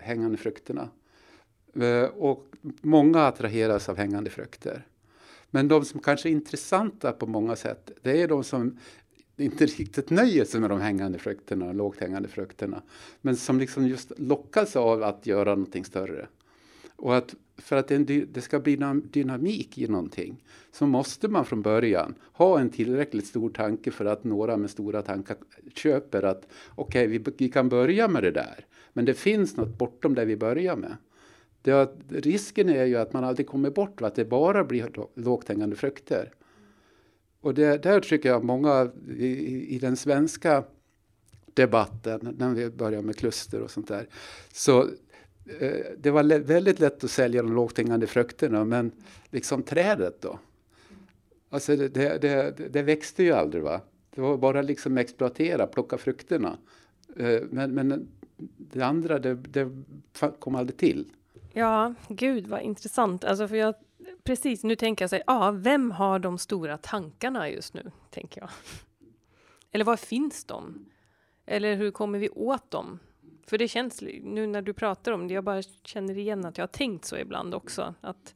[0.00, 0.88] hängande frukterna.
[1.80, 2.46] Eh, och
[2.82, 4.86] många attraheras av hängande frukter.
[5.50, 8.78] Men de som kanske är intressanta på många sätt, det är de som
[9.36, 12.82] inte riktigt nöjer sig med de hängande frukterna, lågt hängande frukterna.
[13.20, 16.26] Men som liksom just lockas av att göra någonting större.
[16.96, 17.88] Och att för att
[18.28, 18.76] det ska bli
[19.10, 24.24] dynamik i någonting så måste man från början ha en tillräckligt stor tanke för att
[24.24, 25.36] några med stora tankar
[25.74, 28.66] köper att okej, okay, vi, vi, kan börja med det där.
[28.92, 30.96] Men det finns något bortom det vi börjar med.
[31.66, 35.76] Det, risken är ju att man aldrig kommer bort, att det bara blir lågt hängande
[35.76, 36.32] frukter.
[37.40, 40.64] Och det, där tycker jag många i, i, den svenska
[41.54, 44.08] debatten, när vi börjar med kluster och sånt där,
[44.52, 44.82] så
[45.60, 48.92] eh, det var lä väldigt lätt att sälja de lågt hängande frukterna, men
[49.30, 50.38] liksom trädet då?
[51.50, 53.80] Alltså det, det, det, det växte ju aldrig va?
[54.14, 56.58] Det var bara liksom exploatera, plocka frukterna.
[57.16, 58.08] Eh, men, men
[58.56, 59.70] det andra, det, det
[60.38, 61.06] kom aldrig till.
[61.58, 63.24] Ja, gud vad intressant.
[63.24, 63.74] Alltså för jag
[64.24, 68.40] precis, nu tänker jag så här, ja, vem har de stora tankarna just nu, tänker
[68.40, 68.50] jag.
[69.70, 70.86] Eller var finns de?
[71.46, 72.98] Eller hur kommer vi åt dem?
[73.46, 76.62] För det känns, nu när du pratar om det, jag bara känner igen att jag
[76.62, 77.94] har tänkt så ibland också.
[78.00, 78.34] Att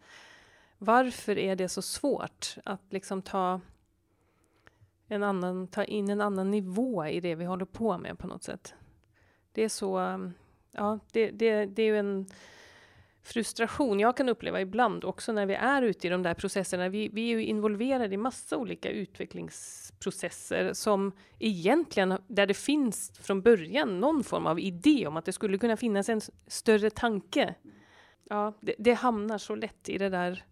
[0.78, 3.61] varför är det så svårt att liksom ta
[5.06, 8.42] en annan, ta in en annan nivå i det vi håller på med på något
[8.42, 8.74] sätt?
[9.52, 9.98] Det är så,
[10.72, 12.26] ja, det, det, det är ju en
[13.22, 16.88] frustration jag kan uppleva ibland också när vi är ute i de där processerna.
[16.88, 23.42] Vi, vi är ju involverade i massa olika utvecklingsprocesser som egentligen, där det finns från
[23.42, 27.54] början någon form av idé om att det skulle kunna finnas en större tanke.
[28.24, 30.44] Ja, det, det hamnar så lätt i det där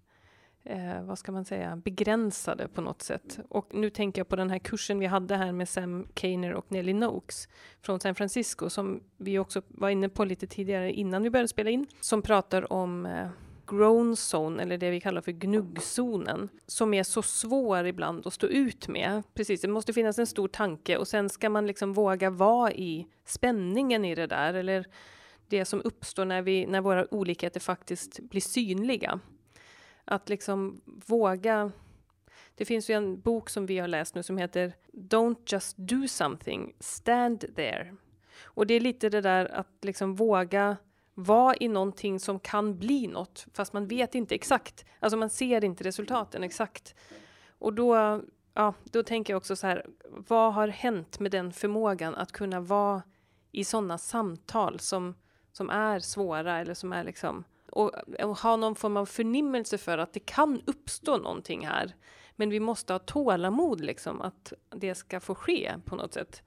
[0.69, 3.39] eh, vad ska man säga, begränsade på något sätt.
[3.49, 6.73] Och nu tänker jag på den här kursen vi hade här med Sam Kainer och
[6.73, 7.49] Nelly Noakes
[7.83, 11.71] från San Francisco som vi också var inne på lite tidigare innan vi började spela
[11.71, 13.29] in, som pratar om eh,
[13.67, 18.47] grown zone, eller det vi kallar för gnuggzonen, som är så svår ibland att stå
[18.47, 19.23] ut med.
[19.35, 23.07] Precis, det måste finnas en stor tanke och sen ska man liksom våga vara i
[23.25, 24.87] spänningen i det där, eller
[25.49, 29.21] det som uppstår när, vi, när våra olikheter faktiskt blir synliga.
[30.11, 31.73] Att liksom våga
[32.55, 36.09] det finns ju en bok som vi har läst nu som heter Don't just do
[36.09, 37.97] something, stand there.
[38.45, 40.77] Och det är lite det där att liksom våga
[41.15, 44.85] vara i någonting som kan bli något, fast man vet inte exakt.
[45.01, 46.95] Alltså man ser inte resultaten exakt.
[47.59, 48.21] Och då,
[48.55, 52.61] ja, då tänker jag också så här, vad har hänt med den förmågan att kunna
[52.61, 53.03] vara
[53.53, 55.15] i sådana samtal som,
[55.53, 59.99] som är svåra eller som är liksom och, och ha någon form av förnimmelse för
[59.99, 61.95] att det kan uppstå någonting här.
[62.37, 66.43] Men vi måste ha tålamod liksom att det ska få ske på något sätt.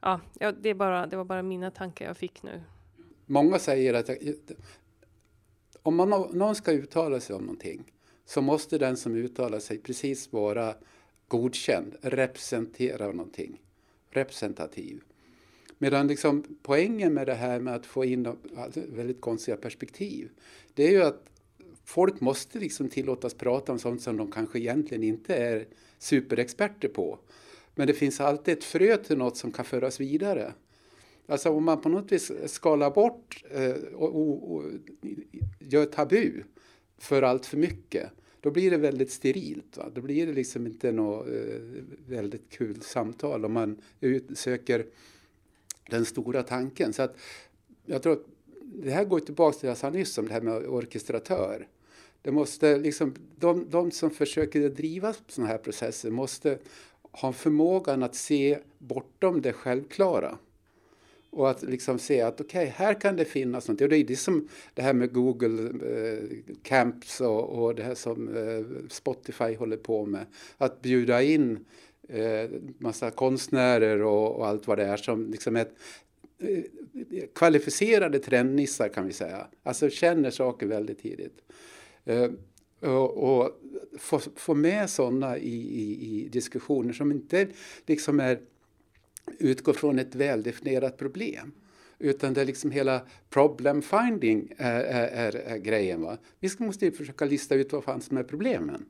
[0.00, 2.62] Ja, ja det, är bara, det var bara mina tankar jag fick nu.
[3.26, 4.18] Många säger att jag,
[5.82, 7.92] om man, någon ska uttala sig om någonting
[8.24, 10.74] så måste den som uttalar sig precis vara
[11.28, 13.62] godkänd, representera någonting,
[14.10, 15.02] representativ.
[15.84, 20.28] Medan liksom poängen med det här med att få in alltså, väldigt konstiga perspektiv,
[20.74, 21.30] det är ju att
[21.84, 25.66] folk måste liksom tillåtas prata om sånt som de kanske egentligen inte är
[25.98, 27.18] superexperter på.
[27.74, 30.52] Men det finns alltid ett frö till något som kan föras vidare.
[31.26, 34.64] Alltså om man på något vis skalar bort eh, och, och, och,
[35.58, 36.42] gör tabu
[36.98, 39.76] för allt för mycket, då blir det väldigt sterilt.
[39.76, 39.90] Va?
[39.94, 41.60] Då blir det liksom inte något eh,
[42.06, 43.80] väldigt kul samtal om man
[44.34, 44.86] söker
[45.90, 46.92] den stora tanken.
[46.92, 47.16] Så att
[47.86, 48.26] jag tror att
[48.62, 51.68] det här går tillbaka till det jag sa nyss om det här med orkestratör.
[52.22, 56.58] Det måste liksom, de, de som försöker driva sådana här processer måste
[57.02, 60.38] ha förmågan att se bortom det självklara.
[61.30, 63.80] Och att liksom se att okej, okay, här kan det finnas något.
[63.80, 67.94] Och det är det som det här med Google eh, Camps och, och, det här
[67.94, 70.26] som eh, Spotify håller på med.
[70.58, 71.64] Att bjuda in
[72.08, 75.74] eh, massa konstnärer och, och, allt vad det är som liksom ett
[76.38, 76.64] eh,
[77.34, 79.46] kvalificerade trendnissar kan vi säga.
[79.62, 81.40] Alltså känner saker väldigt tidigt.
[82.04, 82.30] Eh,
[82.80, 83.60] och, och
[83.98, 87.48] få, få med sådana i, i, i diskussioner som inte
[87.86, 88.38] liksom är
[89.38, 91.52] utgår från ett väldefinierat problem.
[91.98, 96.02] Utan det är liksom hela problem finding är, är, är grejen.
[96.02, 96.18] Va?
[96.40, 98.86] Vi måste ju försöka lista ut vad fan som är problemen.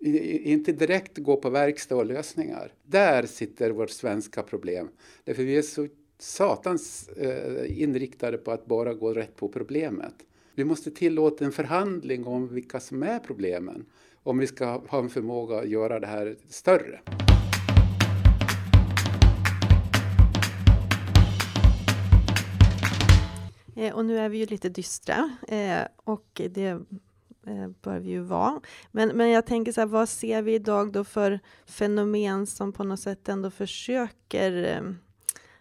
[0.00, 2.72] Inte direkt gå på verkstad och lösningar.
[2.82, 4.88] Där sitter vårt svenska problem.
[5.24, 10.14] Därför vi är så satans eh, inriktade på att bara gå rätt på problemet.
[10.54, 13.86] Vi måste tillåta en förhandling om vilka som är problemen.
[14.22, 17.00] Om vi ska ha en förmåga att göra det här större.
[23.76, 26.78] Eh, och nu är vi ju lite dystra eh, och det
[27.46, 28.60] eh, bör vi ju vara.
[28.90, 32.84] Men, men jag tänker så här, vad ser vi idag då för fenomen som på
[32.84, 34.92] något sätt ändå försöker eh,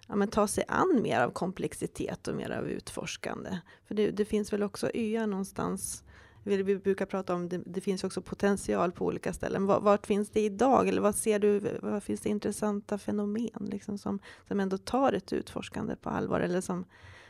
[0.08, 3.58] ja, men ta sig an mer av komplexitet och mer av utforskande?
[3.88, 6.04] För det, det finns väl också öar någonstans
[6.46, 9.66] vi brukar prata om det, det finns också potential på olika ställen.
[9.66, 10.88] Vart, finns det idag?
[10.88, 15.34] Eller vad ser du, vad finns det intressanta fenomen liksom som, som ändå tar ett
[15.34, 16.40] utforskande på allvar?
[16.40, 16.86] Eller som,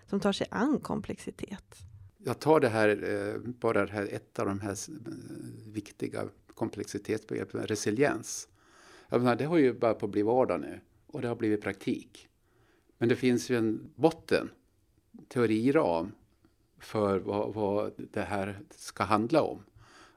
[0.05, 1.75] som tar sig an komplexitet.
[2.27, 5.13] Jag tar det här, eh, bara det här, ett av de här eh,
[5.67, 8.47] viktiga komplexitetsbegreppen, resiliens.
[9.09, 11.61] Jag menar, det har ju börjat på att bli vardag nu och det har blivit
[11.61, 12.27] praktik.
[12.97, 14.49] Men det finns ju en botten,
[15.27, 16.11] teoriram,
[16.79, 19.63] för vad, vad det här ska handla om.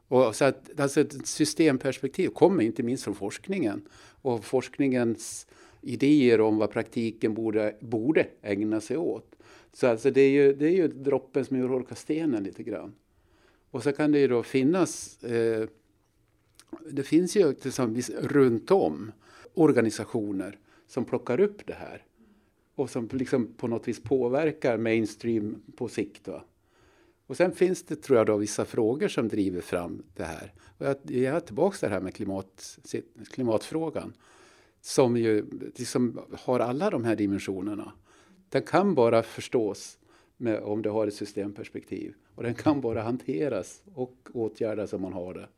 [0.09, 3.89] Och så att, alltså ett systemperspektiv kommer inte minst från forskningen
[4.23, 5.47] och forskningens
[5.81, 9.38] idéer om vad praktiken borde, borde ägna sig åt.
[9.73, 12.95] Så alltså det är ju, det är ju droppen som urholkar stenen lite grann.
[13.71, 15.69] Och så kan det ju då finnas, eh,
[16.91, 19.13] det finns ju tillsammans runt om
[19.55, 22.05] organisationer som plockar upp det här.
[22.75, 26.29] Och som liksom på något vis påverkar mainstream på sikt.
[26.29, 26.45] Va?
[27.27, 30.53] Och sen finns det, tror jag, då, vissa frågor som driver fram det här.
[30.79, 32.79] Och jag, jag är tillbaka till det här med klimat,
[33.31, 34.13] klimatfrågan.
[34.81, 37.93] Som ju liksom har alla de här dimensionerna.
[38.49, 39.99] Den kan bara förstås
[40.37, 42.15] med, om du har ett systemperspektiv.
[42.35, 45.49] Och den kan bara hanteras och åtgärdas om man har det.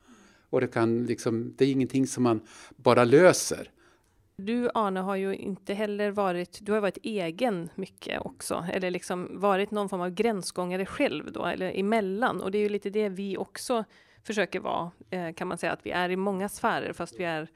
[0.51, 2.41] Och det, kan liksom, det är ingenting som man
[2.77, 3.71] bara löser.
[4.37, 9.41] Du Arne har ju inte heller varit, du har varit egen mycket också, eller liksom
[9.41, 12.41] varit någon form av gränsgångare själv då, eller emellan.
[12.41, 13.85] Och det är ju lite det vi också
[14.23, 17.49] försöker vara, eh, kan man säga, att vi är i många sfärer, fast vi är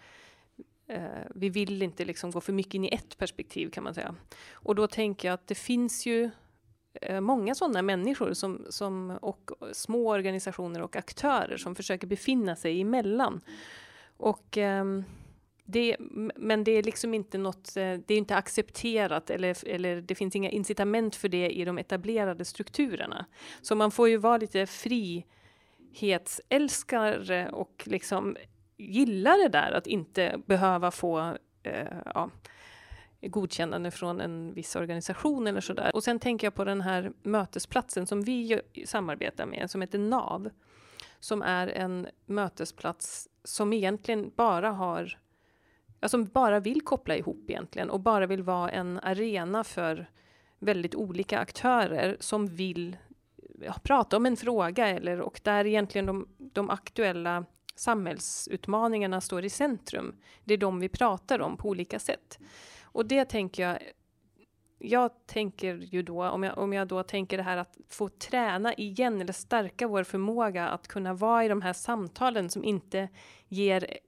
[0.87, 4.15] Eh, vi vill inte liksom gå för mycket in i ett perspektiv kan man säga.
[4.53, 6.31] Och då tänker jag att det finns ju
[7.03, 12.81] eh, många sådana människor som, som, och små organisationer och aktörer som försöker befinna sig
[12.81, 13.41] emellan.
[14.17, 14.85] Och, eh,
[15.65, 15.97] det,
[16.37, 20.37] men det är liksom inte något, eh, det är inte accepterat eller, eller det finns
[20.37, 23.27] inga incitament för det i de etablerade strukturerna.
[23.63, 28.37] Så man får ju vara lite frihetsälskare och liksom
[28.85, 32.31] gillar det där att inte behöva få eh, ja,
[33.23, 35.91] godkännande från en viss organisation eller sådär.
[35.95, 40.51] Och sen tänker jag på den här mötesplatsen som vi samarbetar med, som heter NAV,
[41.21, 45.19] som är en mötesplats som egentligen bara har
[46.07, 50.11] som bara vill koppla ihop egentligen och bara vill vara en arena för
[50.59, 52.97] väldigt olika aktörer som vill
[53.61, 57.45] ja, prata om en fråga eller och där egentligen de, de aktuella
[57.75, 60.17] samhällsutmaningarna står i centrum.
[60.45, 62.39] Det är de vi pratar om på olika sätt.
[62.83, 63.79] Och det tänker jag
[64.79, 68.75] jag tänker ju då, om jag, om jag då tänker det här att få träna
[68.75, 73.09] igen eller stärka vår förmåga att kunna vara i de här samtalen som inte
[73.49, 73.99] ger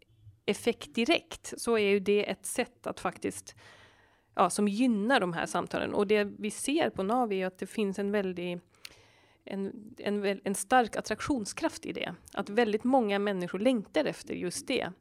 [0.47, 3.57] effekt direkt, så är ju det ett sätt att faktiskt,
[4.35, 5.95] ja, som gynnar de här samtalen.
[5.95, 8.61] Och det vi ser på NAV är att det finns en väldig
[9.47, 12.15] en, en, en stark attraktionskraft i det.
[12.33, 14.93] Att väldigt många människor längtar efter just det.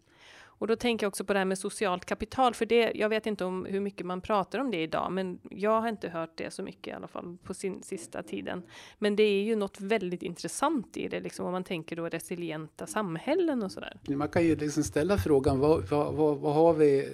[0.58, 3.26] Och då tänker jag också på det här med socialt kapital, för det, jag vet
[3.26, 6.52] inte om hur mycket man pratar om det idag, men jag har inte hört det
[6.52, 8.64] så mycket i alla fall på sin sista tiden.
[9.00, 12.88] Men det är ju något väldigt intressant i det, liksom om man tänker då resilienta
[12.88, 14.00] samhällen och sådär.
[14.08, 17.10] Man kan ju liksom ställa frågan, vad, vad, vad, vad har vi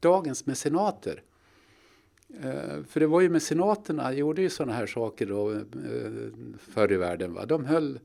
[0.00, 1.22] dagens mecenater?
[2.38, 5.60] Eh, för det var ju mecenaterna gjorde ju sådana här saker då eh,
[6.58, 7.34] förr i världen.
[7.34, 7.46] Va?
[7.46, 7.98] De höll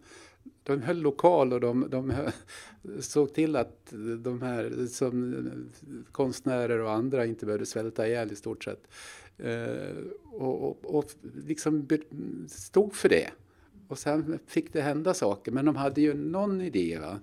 [0.63, 2.13] de höll lokal och de, de
[2.99, 5.49] såg till att de här som
[6.11, 8.87] konstnärer och andra inte behövde svälta ihjäl i stort sett.
[9.37, 11.05] Eh, och, och, och
[11.47, 11.87] liksom
[12.47, 13.29] stod för det.
[13.87, 16.99] Och sen fick det hända saker, men de hade ju någon idé.
[17.01, 17.19] Va?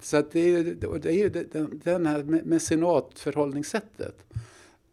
[0.00, 0.64] Så att det är,
[0.98, 1.28] det är ju
[1.84, 4.24] den här mecenatförhållningssättet.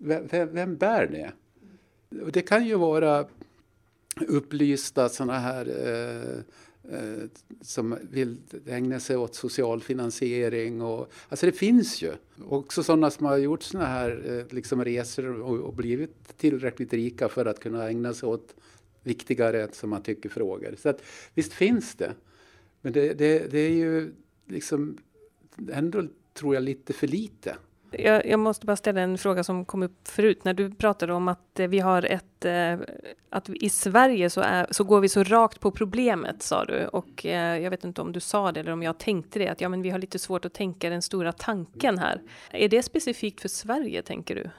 [0.04, 1.32] Vem, vem bär det?
[2.22, 3.28] Och det kan ju vara
[4.28, 6.39] upplysta sådana här eh,
[6.97, 7.24] eh,
[7.62, 10.82] som vill ägna sig åt social finansiering.
[10.82, 12.14] Och, alltså det finns ju.
[12.45, 17.30] Också sådana som har gjort sådana här eh, liksom resor och, och, blivit tillräckligt rika
[17.30, 18.56] för att kunna ägna sig åt
[19.04, 20.76] viktigare, som man tycker, frågor.
[20.78, 21.02] Så att,
[21.34, 22.14] visst finns det.
[22.82, 24.14] Men det, det, det är ju
[24.47, 24.97] liksom
[25.72, 27.56] ändå, tror jag, lite för lite.
[27.91, 31.27] Jag, jag, måste bara ställa en fråga som kom upp förut när du pratade om
[31.27, 32.79] att eh, vi har ett, eh,
[33.29, 37.25] att i Sverige så, är, så går vi så rakt på problemet sa du och
[37.25, 39.69] eh, jag vet inte om du sa det eller om jag tänkte det att ja,
[39.69, 42.21] men vi har lite svårt att tänka den stora tanken här.
[42.51, 44.49] Är det specifikt för Sverige tänker du?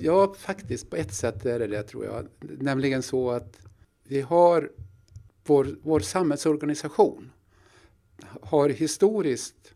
[0.00, 2.26] Ja, faktiskt på ett sätt är det det tror jag.
[2.40, 3.58] Nämligen så att
[4.04, 4.70] vi har
[5.46, 7.30] vår, vår samhällsorganisation
[8.42, 9.74] har historiskt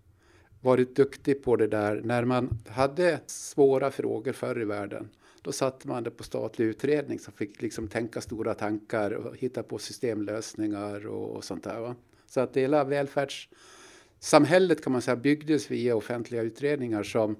[0.62, 2.00] varit duktig på det där.
[2.04, 5.08] När man hade svåra frågor förr i världen
[5.42, 9.62] då satte man det på statlig utredning som fick liksom tänka stora tankar och hitta
[9.62, 11.80] på systemlösningar och, och sånt där.
[11.80, 11.94] Va?
[12.26, 17.36] Så att hela välfärdssamhället kan man säga byggdes via offentliga utredningar som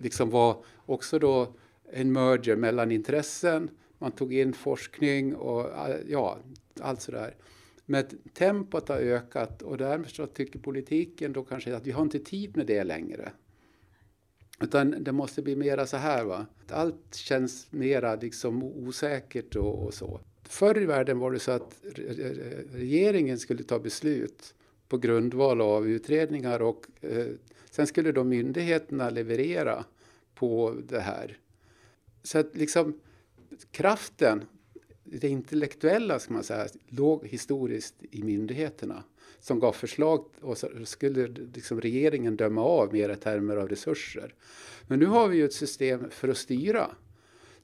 [0.00, 1.54] liksom var också då
[1.92, 3.70] en merger mellan intressen.
[3.98, 5.70] Man tog in forskning och
[6.08, 6.38] ja,
[6.80, 7.34] allt sådär.
[7.86, 12.18] Men tempot har ökat och därmed så tycker politiken då kanske att vi har inte
[12.18, 13.32] tid med det längre.
[14.60, 16.46] Utan det måste bli mera så här va.
[16.70, 20.20] Allt känns mera liksom osäkert och, och så.
[20.42, 21.76] Förr i världen var det så att
[22.72, 24.54] regeringen skulle ta beslut
[24.88, 27.26] på grundval av utredningar och eh,
[27.70, 29.84] sen skulle då myndigheterna leverera
[30.34, 31.38] på det här.
[32.22, 33.00] Så att liksom
[33.70, 34.44] kraften
[35.10, 39.04] det intellektuella ska man säga, låg historiskt i myndigheterna
[39.40, 44.34] som gav förslag och så skulle liksom regeringen döma av mer i termer av resurser.
[44.86, 46.90] Men nu har vi ju ett system för att styra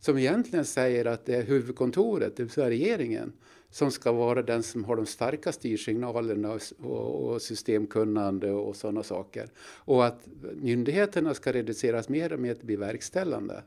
[0.00, 3.32] som egentligen säger att det är huvudkontoret, det vill säga regeringen,
[3.70, 9.48] som ska vara den som har de starka styrsignalerna och, och systemkunnande och sådana saker.
[9.60, 13.62] Och att myndigheterna ska reduceras mer och mer till att bli verkställande.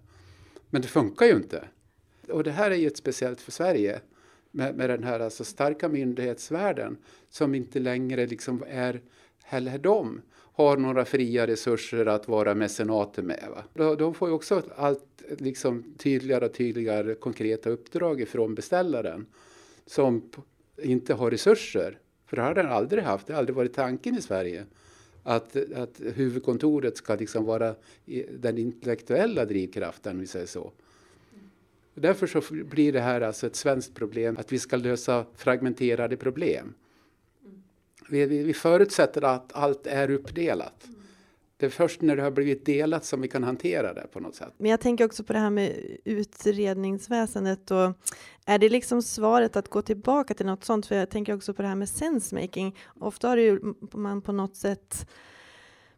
[0.69, 1.63] Men det funkar ju inte.
[2.30, 4.01] Och det här är ju ett speciellt för Sverige
[4.51, 6.97] med, med den här alltså starka myndighetsvärlden
[7.30, 9.01] som inte längre liksom är
[9.43, 10.21] heller de
[10.55, 13.43] har några fria resurser att vara mecenater med.
[13.49, 13.95] Va?
[13.95, 19.26] De får ju också allt liksom tydligare och tydligare konkreta uppdrag ifrån beställaren
[19.86, 20.32] som
[20.82, 21.99] inte har resurser.
[22.26, 24.65] För det har den aldrig haft, det har aldrig varit tanken i Sverige
[25.23, 27.76] att, att huvudkontoret ska liksom vara
[28.32, 30.71] den intellektuella drivkraften, om vi säger så.
[31.95, 36.73] Därför så blir det här alltså ett svenskt problem, att vi ska lösa fragmenterade problem.
[38.09, 40.87] Vi, vi, vi förutsätter att allt är uppdelat.
[41.57, 44.35] Det är först när det har blivit delat som vi kan hantera det på något
[44.35, 44.53] sätt.
[44.57, 47.93] Men jag tänker också på det här med utredningsväsendet och
[48.45, 50.85] är det liksom svaret att gå tillbaka till något sånt?
[50.85, 52.75] För jag tänker också på det här med sensemaking.
[52.99, 53.59] Ofta har ju
[53.91, 55.07] man på något sätt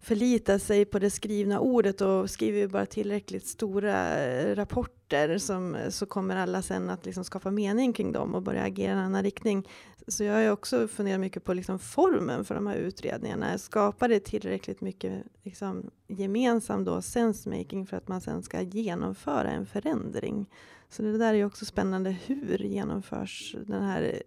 [0.07, 5.75] förlita sig på det skrivna ordet och skriver vi bara tillräckligt stora eh, rapporter som,
[5.75, 8.93] eh, så kommer alla sen att liksom skapa mening kring dem och börja agera i
[8.93, 9.67] en annan riktning.
[10.07, 13.57] Så jag har också funderat mycket på liksom formen för de här utredningarna.
[13.57, 19.65] Skapar det tillräckligt mycket liksom gemensam då sensemaking för att man sen ska genomföra en
[19.65, 20.45] förändring?
[20.89, 22.15] Så det där är också spännande.
[22.25, 24.21] Hur genomförs den här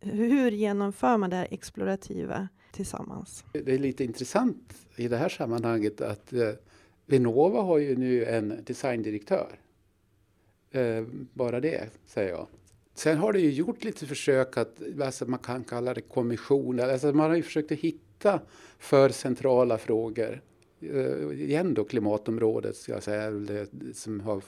[0.00, 3.44] hur genomför man det här explorativa tillsammans?
[3.52, 6.50] Det är lite intressant i det här sammanhanget att eh,
[7.06, 9.58] Vinnova har ju nu en designdirektör.
[10.70, 12.46] Eh, bara det, säger jag.
[12.94, 17.12] Sen har det ju gjort lite försök att, alltså man kan kalla det kommission, alltså
[17.12, 18.40] man har ju försökt att hitta
[18.78, 20.40] för centrala frågor.
[20.82, 24.42] Uh, igen då klimatområdet, ska jag säga, det, som har,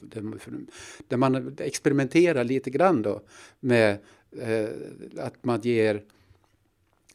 [1.08, 3.20] där man experimenterar lite grann då
[3.60, 3.98] med
[4.42, 4.68] uh,
[5.16, 6.17] att man ger Eh,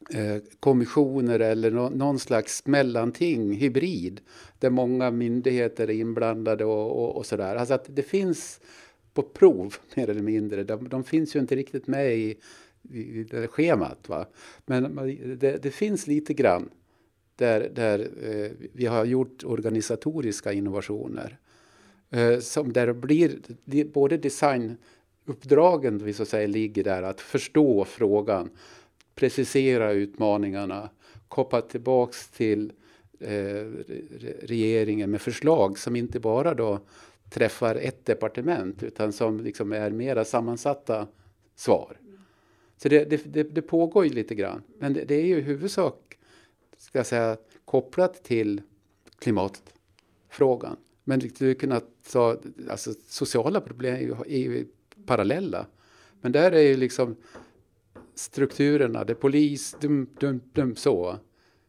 [0.10, 4.22] Eh, kommissioner eller någon slags mellanting, hybrid,
[4.60, 7.56] där många myndigheter är inblandade och, och, och sådär.
[7.56, 8.60] Alltså att det finns
[9.14, 10.64] på prov, mer eller mindre.
[10.64, 12.38] De, de finns ju inte riktigt med i,
[12.92, 14.10] i det schemat.
[14.10, 14.26] Va?
[14.66, 14.96] Men
[15.40, 16.70] det, det finns lite grann
[17.36, 21.38] där, där eh, vi har gjort organisatoriska innovationer.
[22.10, 23.40] Eh, som där blir
[23.94, 28.50] både designuppdragen vi så säga ligger där, att förstå frågan
[29.16, 30.90] precisera utmaningarna,
[31.28, 32.72] koppla tillbaks till
[33.20, 33.66] eh,
[34.42, 36.80] regeringen med förslag som inte bara då
[37.30, 41.08] träffar ett departement utan som liksom är mera sammansatta
[41.56, 41.98] svar.
[42.78, 44.62] Så det, det, det, pågår ju lite grann.
[44.80, 46.18] Men det, det, är ju i huvudsak
[46.78, 48.62] ska jag säga, kopplat till
[49.20, 50.78] klimatfrågan.
[51.04, 52.38] Men du kunna ta,
[52.70, 54.66] alltså sociala problem är ju, är ju
[55.06, 55.66] parallella.
[56.22, 57.16] Men där är ju liksom
[58.16, 61.20] strukturerna, det är polis, dum, dum, dum, så.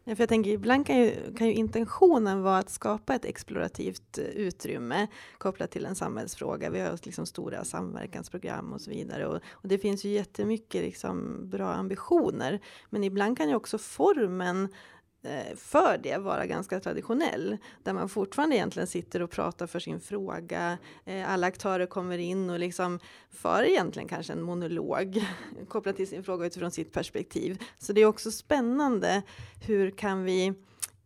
[0.05, 4.18] Ja, för jag tänker, ibland kan ju, kan ju intentionen vara att skapa ett explorativt
[4.18, 5.07] eh, utrymme
[5.38, 6.70] kopplat till en samhällsfråga.
[6.70, 9.26] Vi har liksom stora samverkansprogram och så vidare.
[9.26, 12.61] Och, och det finns ju jättemycket liksom bra ambitioner.
[12.90, 14.68] Men ibland kan ju också formen
[15.25, 17.57] Eh, för det vara ganska traditionell.
[17.83, 20.79] Där man fortfarande egentligen sitter och pratar för sin fråga.
[21.05, 22.99] Eh, alla aktörer kommer in och liksom
[23.31, 25.25] för egentligen kanske en monolog
[25.68, 27.62] kopplat till sin fråga utifrån sitt perspektiv.
[27.79, 29.22] Så det är också spännande.
[29.66, 30.55] Hur kan vi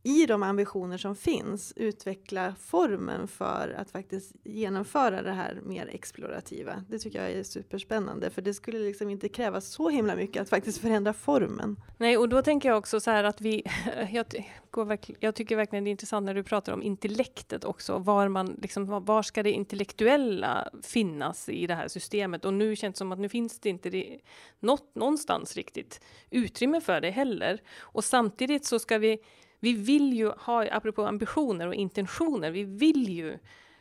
[0.03, 6.85] i de ambitioner som finns utveckla formen för att faktiskt genomföra det här mer explorativa.
[6.89, 10.49] Det tycker jag är superspännande för det skulle liksom inte krävas så himla mycket att
[10.49, 11.77] faktiskt förändra formen.
[11.97, 13.63] Nej, och då tänker jag också så här att vi,
[14.13, 14.27] jag,
[14.71, 18.57] går jag tycker verkligen det är intressant när du pratar om intellektet också, var man
[18.63, 22.45] liksom, var ska det intellektuella finnas i det här systemet?
[22.45, 24.19] Och nu känns det som att nu finns det inte det,
[24.61, 27.63] något, någonstans riktigt utrymme för det heller.
[27.81, 29.19] Och samtidigt så ska vi
[29.61, 33.39] vi vill ju ha, apropå ambitioner och intentioner, vi vill ju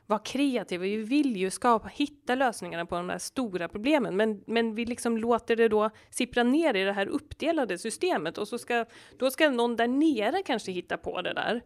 [0.07, 4.75] vara kreativa, vi vill ju skapa, hitta lösningarna på de där stora problemen, men, men
[4.75, 8.85] vi liksom låter det då sippra ner i det här uppdelade systemet och så ska,
[9.17, 11.61] då ska någon där nere kanske hitta på det där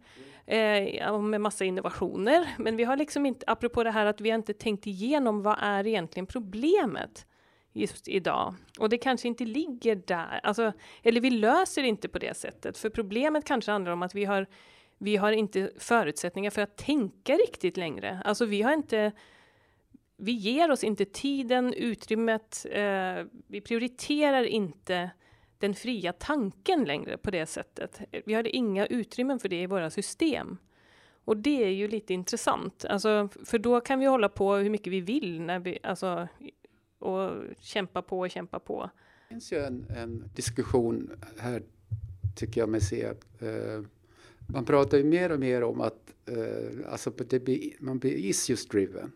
[0.46, 2.48] eh, med massa innovationer.
[2.58, 5.56] Men vi har liksom inte, apropå det här att vi har inte tänkt igenom vad
[5.60, 7.26] är egentligen problemet?
[7.72, 8.54] Just idag.
[8.78, 12.78] Och det kanske inte ligger där, alltså, eller vi löser inte på det sättet.
[12.78, 14.46] För problemet kanske handlar om att vi har,
[14.98, 18.22] vi har inte förutsättningar för att tänka riktigt längre.
[18.24, 19.12] Alltså vi har inte,
[20.16, 25.10] vi ger oss inte tiden, utrymmet, eh, vi prioriterar inte
[25.58, 28.00] den fria tanken längre på det sättet.
[28.24, 30.58] Vi har inga utrymmen för det i våra system.
[31.24, 34.92] Och det är ju lite intressant, alltså, för då kan vi hålla på hur mycket
[34.92, 36.28] vi vill när vi, alltså,
[37.02, 38.90] och kämpa på och kämpa på.
[39.28, 41.62] Det finns ju en, en diskussion här,
[42.36, 43.04] tycker jag mig se.
[43.38, 43.82] Eh,
[44.46, 49.12] man pratar ju mer och mer om att eh, alltså blir, man blir issues driven.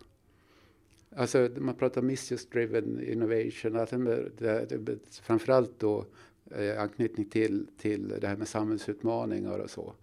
[1.15, 6.05] Alltså man pratar om issues driven innovation, att det, det, det, framförallt då
[6.51, 9.93] eh, anknytning till, till det här med samhällsutmaningar och så.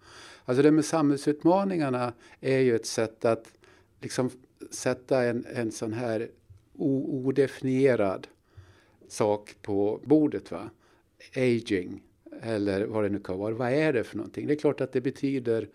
[0.45, 3.51] Alltså det med samhällsutmaningarna är ju ett sätt att
[4.01, 4.29] liksom
[4.71, 6.29] sätta en, en sån här
[6.77, 8.27] odefinierad
[9.07, 10.51] sak på bordet.
[10.51, 10.69] Va?
[11.35, 12.03] Aging
[12.41, 13.53] eller vad det nu kan vara.
[13.53, 14.47] Vad är det för någonting?
[14.47, 15.69] Det är klart att det betyder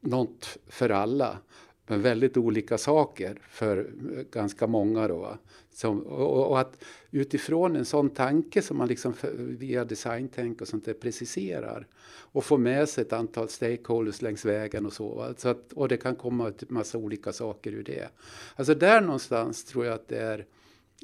[0.00, 1.38] något för alla.
[1.86, 3.90] Men väldigt olika saker för
[4.30, 5.08] ganska många.
[5.08, 5.38] Då,
[5.70, 10.84] Som, och, och, att utifrån en sån tanke som man liksom via designtänk och sånt
[10.84, 11.86] där preciserar
[12.34, 15.34] och får med sig ett antal stakeholders längs vägen och så.
[15.36, 18.08] så att, och det kan komma en massa olika saker ur det.
[18.56, 20.46] Alltså där någonstans tror jag att det är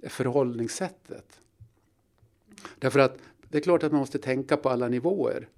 [0.09, 1.41] förhållningssättet.
[2.79, 3.19] Därför att
[3.49, 5.49] det är klart att man måste tänka på alla nivåer.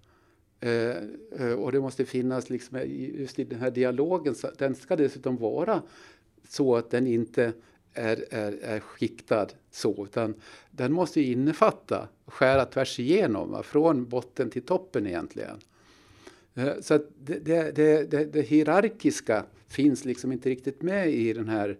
[0.62, 0.96] Eh,
[1.38, 4.96] eh, och det måste finnas liksom eh, just i den här dialogen, så den ska
[4.96, 5.82] dessutom vara
[6.48, 7.52] så att den inte
[7.94, 10.34] är, är, är skiktad så, utan
[10.70, 15.56] den måste ju innefatta, skära tvärs igenom, från botten till toppen egentligen.
[16.54, 17.76] Eh, så att det, det,
[18.10, 21.78] det, det, hierarkiska finns liksom inte riktigt med i den här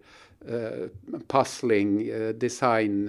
[0.49, 0.89] eh,
[1.27, 3.09] pussling, eh, design,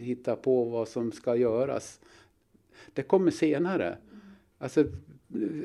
[0.00, 2.00] hitta på vad som ska göras.
[2.92, 3.98] Det kommer senare.
[4.58, 4.84] Alltså,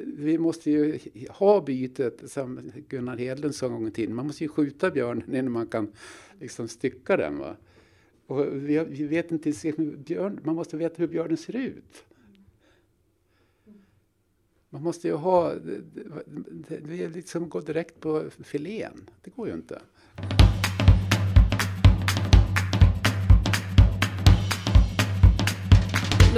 [0.05, 4.15] vi måste ju ha bytet, som Gunnar Hedlund sa en gång i tiden.
[4.15, 5.91] Man måste ju skjuta björnen innan man kan
[6.39, 7.37] liksom stycka den.
[7.37, 7.55] Va?
[8.27, 12.05] Och vi, vi vet inte, björn, man måste veta hur björnen ser ut.
[14.69, 19.09] Man måste ju ha, det, det, liksom gå direkt på filén.
[19.21, 19.81] Det går ju inte.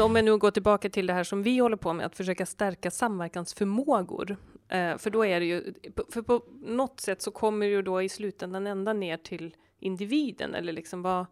[0.03, 2.45] Om jag nu går tillbaka till det här som vi håller på med, att försöka
[2.45, 4.37] stärka samverkansförmågor.
[4.67, 5.73] Eh, för då är det ju,
[6.09, 10.55] för på något sätt så kommer det ju då i slutändan ända ner till individen,
[10.55, 11.25] eller liksom vad,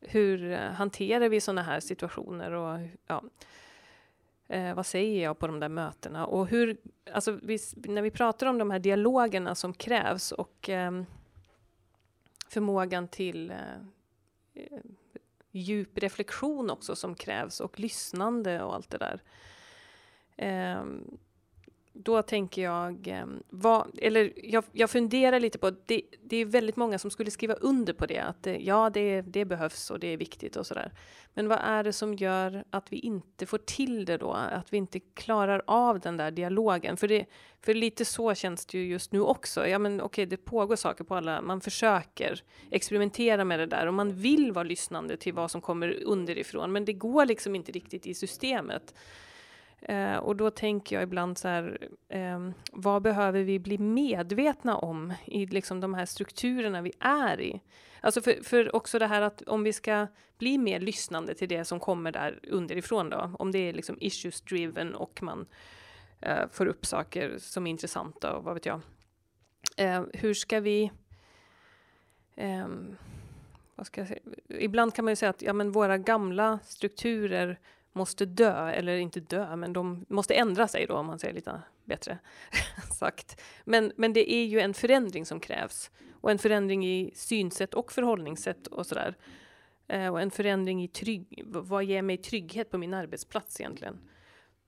[0.00, 3.22] hur eh, hanterar vi sådana här situationer och ja,
[4.48, 6.26] eh, vad säger jag på de där mötena?
[6.26, 6.76] Och hur,
[7.12, 11.02] alltså vi, när vi pratar om de här dialogerna som krävs och eh,
[12.48, 13.56] förmågan till eh,
[15.54, 19.20] djup reflektion också som krävs och lyssnande och allt det där.
[20.80, 21.18] Um,
[21.96, 26.76] då tänker jag, ehm, vad, eller jag, jag funderar lite på, det, det är väldigt
[26.76, 30.06] många som skulle skriva under på det, att det, ja, det, det behövs och det
[30.06, 30.92] är viktigt och sådär.
[31.34, 34.32] Men vad är det som gör att vi inte får till det då?
[34.32, 36.96] Att vi inte klarar av den där dialogen?
[36.96, 37.26] För, det,
[37.60, 39.68] för lite så känns det ju just nu också.
[39.68, 43.94] Ja, men okej, det pågår saker på alla, man försöker experimentera med det där och
[43.94, 48.06] man vill vara lyssnande till vad som kommer underifrån, men det går liksom inte riktigt
[48.06, 48.94] i systemet.
[49.84, 55.12] Eh, och då tänker jag ibland så här, eh, vad behöver vi bli medvetna om
[55.24, 57.60] i liksom de här strukturerna vi är i?
[58.00, 60.06] Alltså för, för också det här att om vi ska
[60.38, 64.40] bli mer lyssnande till det som kommer där underifrån då, om det är liksom issues
[64.40, 65.46] driven och man
[66.20, 68.80] eh, får upp saker som är intressanta och vad vet jag.
[69.76, 70.90] Eh, hur ska vi
[72.36, 72.96] ehm,
[73.74, 74.20] vad ska jag säga?
[74.48, 77.58] Ibland kan man ju säga att ja, men våra gamla strukturer
[77.94, 81.62] måste dö, eller inte dö, men de måste ändra sig då om man säger lite
[81.84, 82.18] bättre
[82.98, 83.40] sagt.
[83.64, 85.90] Men, men det är ju en förändring som krävs
[86.20, 89.16] och en förändring i synsätt och förhållningssätt och sådär.
[89.88, 93.98] Eh, och en förändring i trygg, vad ger mig trygghet på min arbetsplats egentligen?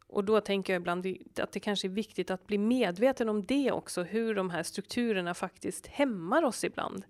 [0.08, 1.06] Och då tänker jag ibland
[1.40, 5.34] att det kanske är viktigt att bli medveten om det också, hur de här strukturerna
[5.34, 7.04] faktiskt hämmar oss ibland.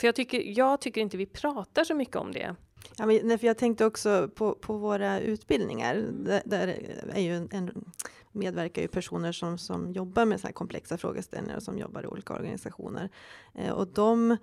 [0.00, 2.56] För jag tycker, jag tycker inte vi pratar så mycket om det.
[2.96, 5.94] Ja, men, för jag tänkte också på, på våra utbildningar.
[6.12, 6.68] Där, där
[7.14, 7.84] är ju en, en,
[8.32, 12.06] medverkar ju personer som, som jobbar med så här komplexa frågeställningar och som jobbar i
[12.06, 13.08] olika organisationer.
[13.54, 14.36] Eh, och de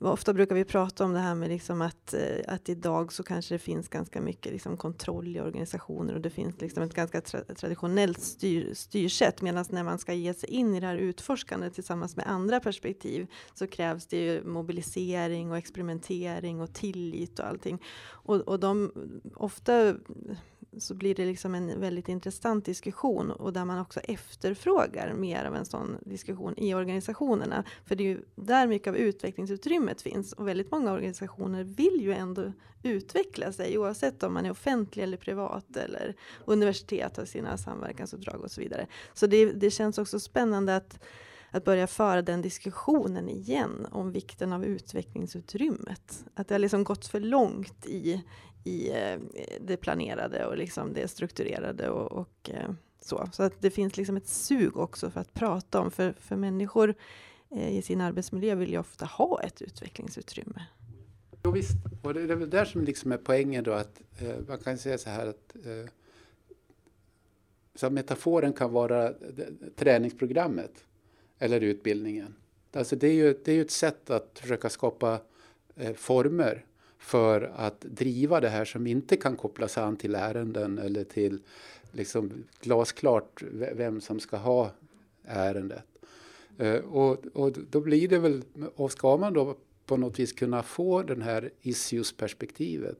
[0.00, 3.54] Ofta brukar vi prata om det här med liksom att, eh, att idag så kanske
[3.54, 7.40] det finns ganska mycket liksom kontroll i organisationer och det finns liksom ett ganska tra
[7.40, 9.42] traditionellt styr, styrsätt.
[9.42, 13.26] Medan när man ska ge sig in i det här utforskandet tillsammans med andra perspektiv
[13.54, 17.82] så krävs det ju mobilisering och experimentering och tillit och allting.
[18.08, 18.92] Och, och de
[19.34, 19.94] ofta
[20.78, 25.56] så blir det liksom en väldigt intressant diskussion och där man också efterfrågar mer av
[25.56, 27.64] en sån diskussion i organisationerna.
[27.84, 32.12] För det är ju där mycket av utvecklingsutrymmet finns och väldigt många organisationer vill ju
[32.12, 32.52] ändå
[32.82, 36.14] utveckla sig oavsett om man är offentlig eller privat eller
[36.44, 38.86] universitet har sina samverkansuppdrag och så vidare.
[39.14, 40.98] Så det, det känns också spännande att
[41.50, 46.24] att börja föra den diskussionen igen om vikten av utvecklingsutrymmet.
[46.34, 48.22] Att det har liksom gått för långt i,
[48.66, 49.18] i eh,
[49.60, 53.28] det planerade och liksom det strukturerade och, och eh, så.
[53.32, 56.94] Så att det finns liksom ett sug också för att prata om, för, för människor
[57.50, 60.62] eh, i sin arbetsmiljö vill ju ofta ha ett utvecklingsutrymme.
[61.44, 64.58] Jo, visst, och det, är väl där som liksom är poängen då att eh, man
[64.58, 65.90] kan säga så här att eh,
[67.74, 69.12] så metaforen kan vara
[69.76, 70.84] träningsprogrammet
[71.38, 72.34] eller utbildningen.
[72.72, 75.20] Alltså det är ju det är ett sätt att försöka skapa
[75.76, 76.64] eh, former
[77.06, 81.40] för att driva det här som inte kan kopplas an till ärenden eller till
[81.92, 84.70] liksom glasklart vem som ska ha
[85.24, 85.86] ärendet.
[86.58, 88.42] Eh, och, och då blir det väl,
[88.74, 92.98] och ska man då på något vis kunna få den här issues-perspektivet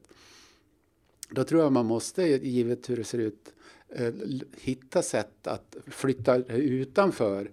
[1.29, 3.53] då tror jag man måste, givet hur det ser ut,
[3.89, 4.13] eh,
[4.57, 7.51] hitta sätt att flytta utanför Eh,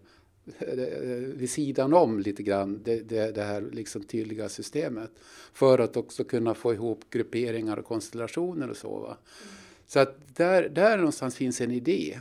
[0.58, 5.10] Eh, eh, vid sidan om lite grann det, det, det, här liksom tydliga systemet.
[5.52, 8.98] För att också kunna få ihop grupperingar och konstellationer och så.
[8.98, 9.16] Va?
[9.86, 12.20] Så att där, där någonstans finns en idé.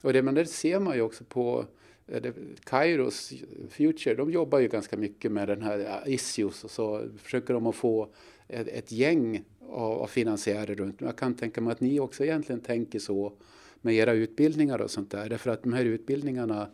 [0.00, 1.64] Och det, men det ser man ju också på
[2.06, 2.32] eh, det,
[2.64, 3.32] Kairos
[3.70, 7.76] Future, de jobbar ju ganska mycket med den här issues och så försöker de att
[7.76, 8.08] få
[8.48, 11.00] ett, ett gäng av, av finansiärer runt.
[11.00, 13.32] Jag kan tänka mig att ni också egentligen tänker så
[13.80, 15.28] med era utbildningar och sånt där.
[15.28, 16.68] Därför att de här utbildningarna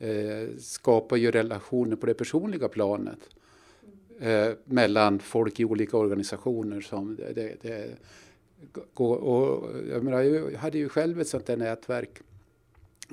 [0.00, 3.18] Eh, skapar ju relationer på det personliga planet
[4.20, 6.80] eh, mellan folk i olika organisationer.
[6.80, 7.96] Som det, det, det
[8.94, 12.20] går, och jag, menar, jag hade ju själv ett sånt där nätverk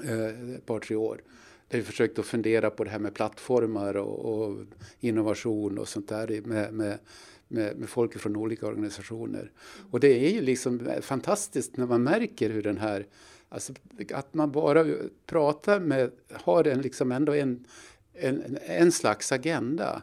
[0.03, 1.21] eh, ett par, tre år
[1.67, 4.57] där vi försökte att fundera på det här med plattformar och, och
[4.99, 6.99] innovation och sånt där med, med,
[7.47, 9.51] med, med folk från olika organisationer.
[9.91, 13.07] Och det är ju liksom fantastiskt när man märker hur den här
[13.55, 13.73] Alltså
[14.13, 14.85] att man bara
[15.25, 17.65] pratar med, har en liksom ändå en,
[18.13, 20.01] en, en slags agenda.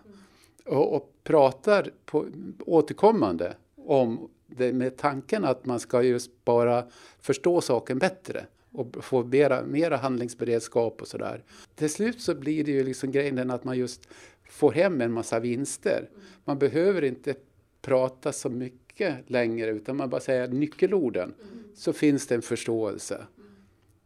[0.65, 2.27] Och, och pratar på,
[2.67, 6.87] återkommande om det med tanken att man ska just bara
[7.21, 11.45] förstå saken bättre och få mera, mera handlingsberedskap och sådär.
[11.75, 14.09] Till slut så blir det ju liksom grejen den att man just
[14.51, 16.09] får hem en massa vinster.
[16.45, 17.35] Man behöver inte
[17.83, 21.35] prata så mycket längre utan man bara säger nyckelorden
[21.75, 23.27] så finns det en förståelse.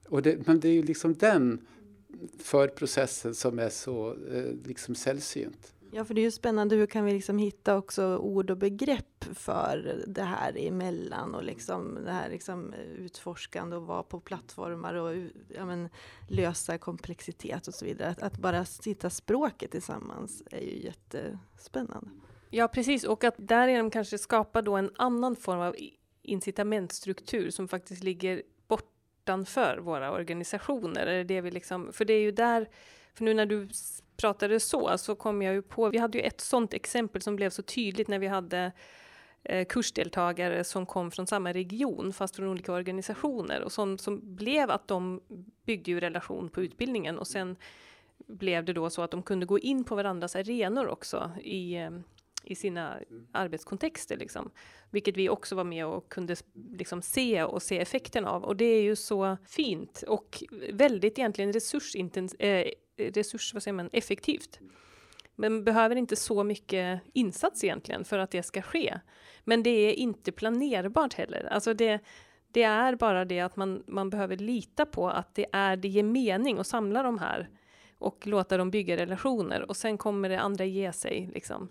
[0.09, 1.67] Och det, men det är ju liksom den
[2.39, 5.73] förprocessen som är så eh, liksom sällsynt.
[5.91, 6.77] Ja, för det är ju spännande.
[6.77, 11.99] Hur kan vi liksom hitta också ord och begrepp för det här emellan och liksom
[12.05, 15.17] det här liksom utforskande och vara på plattformar och
[15.49, 15.89] ja, men,
[16.29, 18.09] lösa komplexitet och så vidare.
[18.09, 22.11] Att, att bara sitta språket tillsammans är ju jättespännande.
[22.51, 23.05] Ja, precis.
[23.05, 25.77] Och att därigenom kanske skapa då en annan form av
[26.23, 28.43] incitamentstruktur som faktiskt ligger
[29.27, 31.07] utanför våra organisationer.
[31.07, 32.69] Är det vi liksom, för det är ju där,
[33.15, 33.69] för nu när du
[34.17, 37.51] pratade så, så kom jag ju på, vi hade ju ett sådant exempel som blev
[37.51, 38.73] så tydligt när vi hade
[39.45, 44.71] eh, kursdeltagare som kom från samma region fast från olika organisationer och som, som blev
[44.71, 45.21] att de
[45.65, 47.57] byggde ju relation på utbildningen och sen
[48.27, 51.91] blev det då så att de kunde gå in på varandras arenor också i, eh,
[52.47, 52.99] i sina
[53.33, 54.17] arbetskontexter.
[54.17, 54.51] Liksom.
[54.91, 56.37] Vilket vi också var med och kunde
[56.73, 58.45] liksom se och se effekten av.
[58.45, 60.43] Och det är ju så fint och
[60.73, 64.61] väldigt egentligen resursintens eh, resurs, vad säger man, effektivt.
[65.35, 69.01] Men behöver inte så mycket insats egentligen för att det ska ske.
[69.45, 71.49] Men det är inte planerbart heller.
[71.53, 72.01] Alltså det,
[72.53, 76.03] det är bara det att man, man behöver lita på att det är det ger
[76.03, 77.49] mening att samla de här
[77.99, 81.31] och låta dem bygga relationer och sen kommer det andra ge sig.
[81.35, 81.69] Liksom.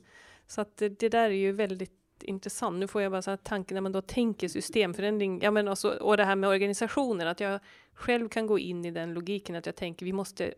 [0.48, 1.92] Så att det, det, där är ju väldigt
[2.22, 2.80] intressant.
[2.80, 5.90] Nu får jag bara så här tanken när man då tänker systemförändring, ja men alltså,
[5.90, 7.60] och det här med organisationer, att jag
[7.94, 10.52] själv kan gå in i den logiken att jag tänker vi måste eh,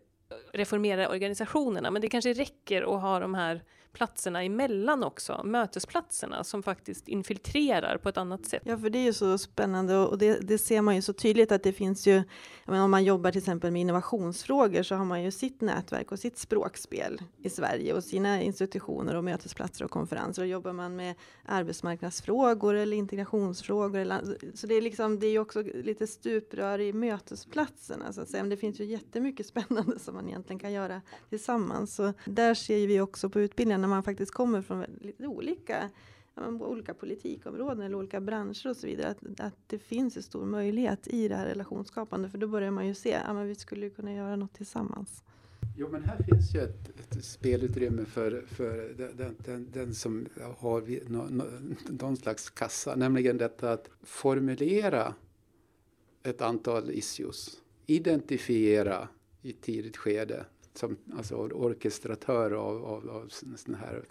[0.52, 3.62] reformera organisationerna, men det kanske räcker att ha de här
[3.92, 8.62] platserna emellan också, mötesplatserna som faktiskt infiltrerar på ett annat sätt.
[8.64, 11.52] Ja, för det är ju så spännande och det, det ser man ju så tydligt
[11.52, 12.22] att det finns ju,
[12.66, 16.18] menar, om man jobbar till exempel med innovationsfrågor så har man ju sitt nätverk och
[16.18, 21.14] sitt språkspel i Sverige och sina institutioner och mötesplatser och konferenser och jobbar man med
[21.44, 23.98] arbetsmarknadsfrågor eller integrationsfrågor.
[23.98, 28.28] Eller, så det är liksom, det är ju också lite stuprör i mötesplatserna så att
[28.28, 28.42] säga.
[28.42, 31.94] Men det finns ju jättemycket spännande som man egentligen kan göra tillsammans.
[31.94, 35.90] Så där ser vi också på utbildningen när man faktiskt kommer från lite olika
[36.60, 39.08] olika politikområden eller olika branscher och så vidare.
[39.08, 42.28] Att, att det finns en stor möjlighet i det här relationsskapande.
[42.28, 45.22] För då börjar man ju se att ja, vi skulle kunna göra något tillsammans.
[45.76, 50.26] Jo, men här finns ju ett, ett spelutrymme för, för den, den, den som
[50.58, 51.44] har no, no,
[51.88, 52.94] någon slags kassa.
[52.96, 55.14] Nämligen detta att formulera
[56.22, 57.60] ett antal issues.
[57.86, 59.08] Identifiera
[59.42, 60.44] i tidigt skede
[60.78, 64.04] som alltså orkestratör av, av, av sådana här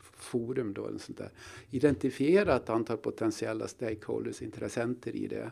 [0.00, 1.30] forum då, eller sånt där.
[1.70, 5.50] Identifiera ett antal potentiella stakeholders, intressenter i det.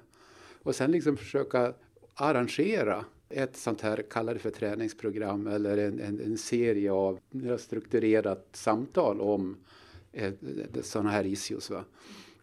[0.62, 1.74] Och sen liksom försöka
[2.14, 7.20] arrangera ett sånt här, kalla det för träningsprogram eller en, en, en serie av
[7.59, 9.57] strukturerat samtal om
[10.12, 10.32] eh,
[10.82, 11.70] sådana här issues.
[11.70, 11.84] Va?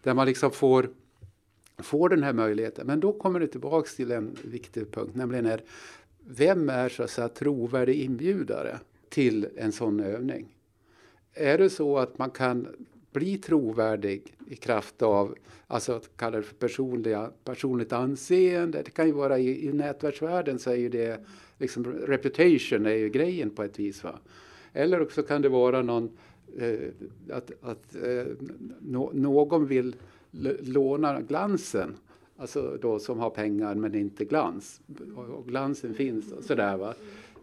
[0.04, 0.90] Där man liksom får,
[1.78, 2.88] får den här möjligheten.
[2.88, 5.64] Men då kommer det tillbaks till en viktig punkt, nämligen är
[6.28, 10.56] vem är så att säga trovärdig inbjudare till en sån övning?
[11.34, 12.68] Är det så att man kan
[13.14, 15.36] bli trovärdig i kraft av,
[15.68, 18.82] alltså att kalla det för personliga, personligt anseende.
[18.86, 21.26] Det kan ju vara i, i nätverksvärlden så är ju det
[21.58, 24.04] liksom reputation är ju grejen på ett vis.
[24.04, 24.20] Va?
[24.74, 26.18] Eller också kan det vara någon,
[26.58, 26.80] eh,
[27.32, 28.26] att, att eh,
[28.80, 29.96] no, någon vill
[30.62, 31.96] låna glansen
[32.44, 34.82] Alltså då som har pengar men inte glans.
[35.16, 36.94] Och glansen finns och sådär va.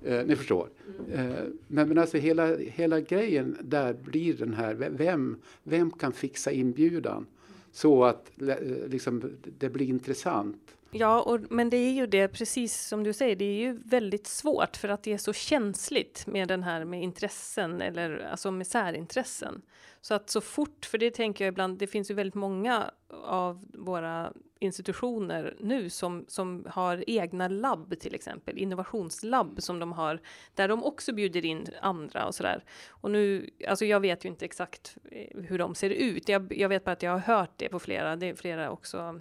[0.05, 0.69] Eh, ni förstår.
[1.13, 1.25] Eh,
[1.69, 7.27] men, men alltså hela, hela grejen där blir den här, vem, vem kan fixa inbjudan?
[7.73, 10.77] Så att eh, liksom, det blir intressant.
[10.91, 14.27] Ja, och, men det är ju det, precis som du säger, det är ju väldigt
[14.27, 18.67] svårt för att det är så känsligt med den här med intressen eller alltså med
[18.67, 19.63] särintressen.
[20.01, 22.91] Så att så fort, för det tänker jag ibland, det finns ju väldigt många
[23.25, 30.21] av våra institutioner nu som, som har egna labb till exempel, innovationslabb som de har,
[30.55, 32.65] där de också bjuder in andra och sådär.
[32.89, 36.69] Och nu, alltså jag vet ju inte exakt eh, hur de ser ut, jag, jag
[36.69, 39.21] vet bara att jag har hört det på flera, det är flera också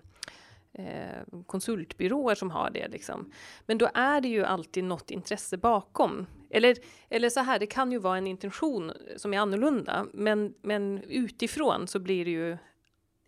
[0.73, 2.87] eh, konsultbyråer som har det.
[2.87, 3.31] Liksom.
[3.65, 6.25] Men då är det ju alltid något intresse bakom.
[6.49, 6.75] Eller,
[7.09, 11.87] eller så här, det kan ju vara en intention som är annorlunda, men, men utifrån
[11.87, 12.57] så blir det ju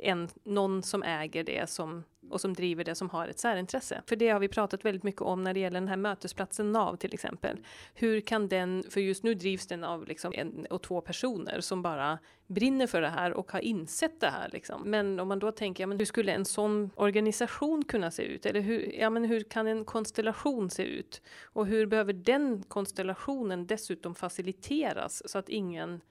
[0.01, 4.01] en, någon som äger det som, och som driver det som har ett särintresse.
[4.05, 6.95] För det har vi pratat väldigt mycket om när det gäller den här mötesplatsen NAV
[6.95, 7.57] till exempel.
[7.93, 11.81] Hur kan den, för just nu drivs den av liksom en och två personer som
[11.81, 14.49] bara brinner för det här och har insett det här.
[14.53, 14.81] Liksom.
[14.85, 18.45] Men om man då tänker, ja, men hur skulle en sån organisation kunna se ut?
[18.45, 21.21] Eller hur, ja, men hur kan en konstellation se ut?
[21.43, 26.01] Och hur behöver den konstellationen dessutom faciliteras så att ingen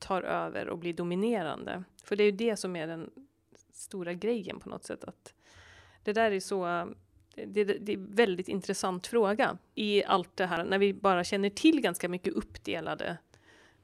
[0.00, 1.84] tar över och blir dominerande.
[2.04, 3.10] För det är ju det som är den
[3.72, 5.04] stora grejen på något sätt.
[5.04, 5.34] Att
[6.04, 6.88] det där är så
[7.34, 11.50] det, det är en väldigt intressant fråga i allt det här när vi bara känner
[11.50, 13.16] till ganska mycket uppdelade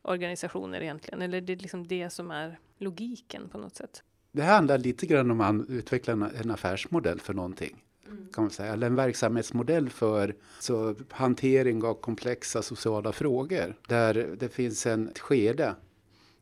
[0.02, 1.22] organisationer egentligen?
[1.22, 4.02] Eller det är liksom det som är logiken på något sätt?
[4.32, 7.82] Det handlar lite grann om att utveckla en affärsmodell för någonting.
[8.06, 8.28] Mm.
[8.32, 8.72] Kan man säga.
[8.72, 13.76] Eller en verksamhetsmodell för så, hantering av komplexa sociala frågor.
[13.88, 15.74] Där det finns en skede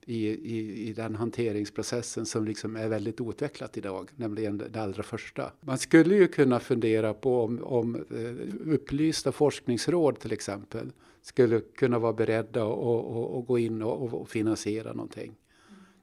[0.06, 5.52] i, i, i den hanteringsprocessen som liksom är väldigt outvecklat idag, nämligen det allra första.
[5.60, 10.92] Man skulle ju kunna fundera på om, om eh, upplysta forskningsråd till exempel
[11.22, 15.34] skulle kunna vara beredda att gå in och, och, finansiera någonting.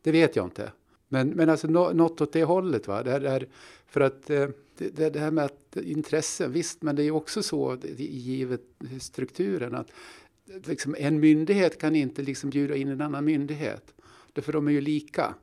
[0.01, 0.71] Det vet jag inte.
[1.07, 2.87] Men, men alltså något åt det hållet.
[2.87, 3.03] Va?
[3.03, 3.47] Det, här,
[3.87, 4.47] för att eh,
[4.77, 8.61] det, det här med att intressen, visst, men det är också så givet
[9.01, 9.91] strukturen att
[10.65, 13.93] liksom, en myndighet kan inte liksom bjuda in en annan myndighet.
[14.33, 15.35] Därför de är ju lika.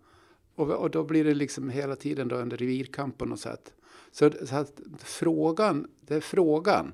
[0.55, 3.75] Och, och då blir det liksom hela tiden då en revirkamp på något sätt.
[4.11, 6.93] Så, så att frågan, det är frågan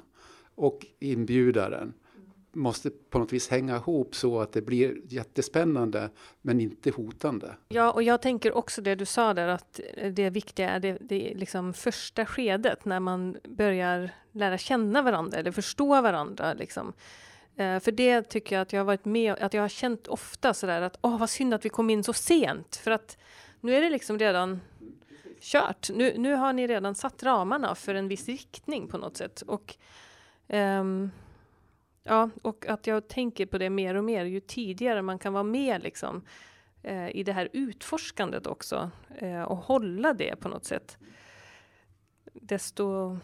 [0.55, 1.93] och inbjudaren
[2.53, 6.11] måste på något vis hänga ihop så att det blir jättespännande
[6.43, 7.57] men inte hotande.
[7.69, 9.81] Ja, och jag tänker också det du sa där att
[10.13, 15.53] det viktiga är det, det liksom första skedet när man börjar lära känna varandra eller
[15.53, 16.55] förstå varandra.
[16.55, 16.93] Liksom.
[17.57, 20.55] Eh, för det tycker jag att jag har varit med att jag har känt ofta
[20.55, 23.19] sådär att åh, vad synd att vi kom in så sent för att
[23.61, 24.61] nu är det liksom redan
[25.41, 25.91] kört.
[25.91, 29.43] Nu, nu har ni redan satt ramarna för en viss riktning på något sätt.
[29.43, 29.77] Och,
[30.49, 31.11] um,
[32.03, 35.45] ja, och att jag tänker på det mer och mer ju tidigare man kan vara
[35.45, 36.23] med liksom,
[36.89, 38.91] uh, i det här utforskandet också
[39.23, 40.99] uh, och hålla det på något sätt.
[42.33, 43.19] Desto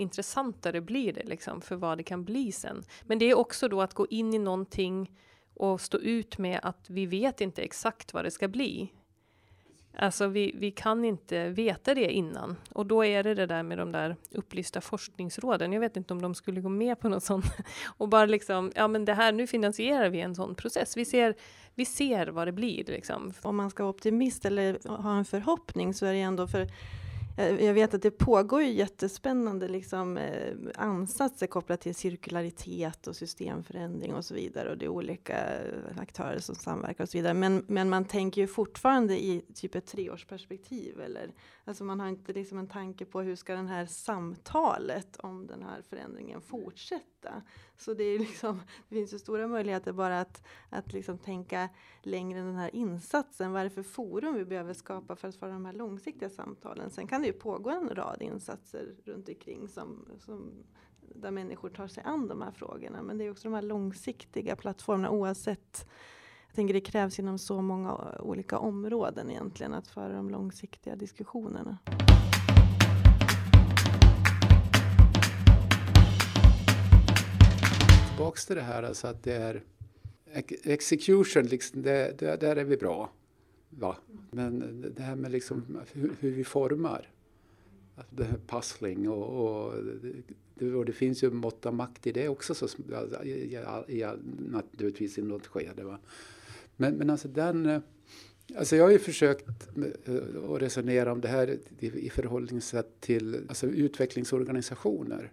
[0.00, 2.84] intressantare blir det liksom för vad det kan bli sen.
[3.02, 5.10] Men det är också då att gå in i någonting
[5.54, 8.92] och stå ut med att vi vet inte exakt vad det ska bli.
[9.96, 12.56] Alltså vi, vi kan inte veta det innan.
[12.70, 15.72] Och då är det det där med de där upplysta forskningsråden.
[15.72, 17.44] Jag vet inte om de skulle gå med på något sånt.
[17.98, 20.96] Och bara liksom, ja men det här, nu finansierar vi en sån process.
[20.96, 21.34] Vi ser,
[21.74, 23.32] vi ser vad det blir liksom.
[23.42, 26.66] Om man ska vara optimist eller ha en förhoppning så är det ändå för
[27.40, 33.16] Eh, jag vet att det pågår ju jättespännande liksom, eh, ansatser kopplat till cirkularitet och
[33.16, 34.70] systemförändring och så vidare.
[34.70, 37.34] Och det är olika eh, aktörer som samverkar och så vidare.
[37.34, 41.00] Men, men man tänker ju fortfarande i typ ett treårsperspektiv.
[41.00, 41.30] Eller,
[41.70, 45.62] alltså man har inte liksom en tanke på hur ska det här samtalet om den
[45.62, 47.42] här förändringen fortsätta.
[47.76, 51.68] Så det, är liksom, det finns ju stora möjligheter bara att, att liksom tänka
[52.02, 53.52] längre än den här insatsen.
[53.52, 56.90] Vad är det för forum vi behöver skapa för att föra de här långsiktiga samtalen?
[56.90, 60.50] Sen kan det ju pågå en rad insatser runt omkring som, som
[61.00, 63.02] där människor tar sig an de här frågorna.
[63.02, 65.86] Men det är också de här långsiktiga plattformarna oavsett
[66.50, 71.78] jag tänker det krävs inom så många olika områden egentligen att föra de långsiktiga diskussionerna.
[78.20, 79.62] tillbaks till det här alltså att det är
[80.64, 83.10] execution, liksom, det, det, där är vi bra.
[83.70, 83.96] Va?
[84.30, 87.08] Men det här med liksom hur, hur vi formar,
[87.96, 89.74] alltså det här pussling och, och,
[90.54, 92.66] det, och det finns ju mått av makt i det också, så,
[93.24, 93.30] i,
[93.88, 94.06] i,
[94.38, 95.84] naturligtvis i något skede.
[95.84, 95.98] Va?
[96.80, 97.80] Men, men alltså den eh,
[98.56, 99.68] Alltså jag har ju försökt
[100.04, 105.32] eh, att resonera om det här i förhållningssätt till alltså utvecklingsorganisationer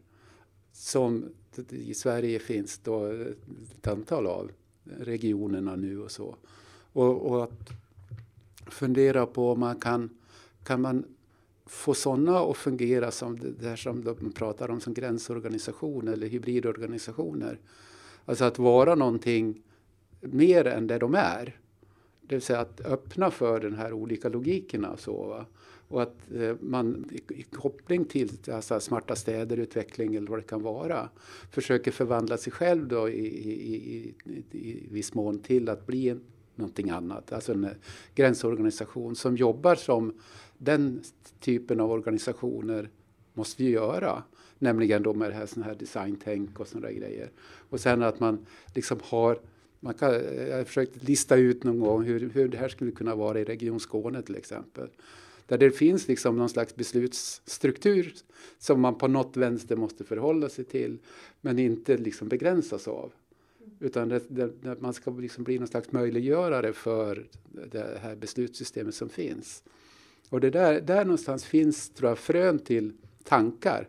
[0.72, 1.26] som
[1.70, 4.52] i Sverige finns då ett antal av
[5.00, 6.36] regionerna nu och så.
[6.94, 7.70] Och, och att
[8.68, 10.10] fundera på om man kan,
[10.64, 11.06] kan man
[11.66, 17.60] få sådana att fungera som det där som de pratar om som gränsorganisationer eller hybridorganisationer.
[18.26, 19.62] Alltså att vara någonting
[20.22, 21.60] mer än det de är.
[22.22, 24.98] Det vill säga att öppna för den här olika logikerna.
[24.98, 25.46] Så, va?
[25.90, 31.10] Och att eh, man i koppling till alltså, smarta städer-utveckling eller vad det kan vara
[31.52, 36.22] försöker förvandla sig själv då i, i, i, i viss mån till att bli en,
[36.56, 37.32] någonting annat.
[37.32, 37.72] Alltså en eh,
[38.16, 40.14] gränsorganisation som jobbar som
[40.58, 41.02] den
[41.40, 42.90] typen av organisationer
[43.34, 44.24] måste vi göra.
[44.60, 47.32] Nämligen då med det här, sån här designtänk och sådana grejer.
[47.70, 48.46] Och sen att man
[48.76, 49.40] liksom har
[49.80, 50.14] man kan,
[50.50, 53.44] jag har försökt lista ut någon gång hur, hur det här skulle kunna vara i
[53.44, 54.90] Region Skåne till exempel.
[55.46, 58.14] Där det finns liksom någon slags beslutsstruktur
[58.58, 60.98] som man på något vänster måste förhålla sig till
[61.42, 63.12] men inte liksom begränsas av.
[63.80, 67.28] Utan det, det, man ska liksom bli någon slags möjliggörare för
[67.72, 69.64] det här beslutssystemet som finns.
[70.30, 73.88] Och det där, där någonstans finns tror jag, frön till tankar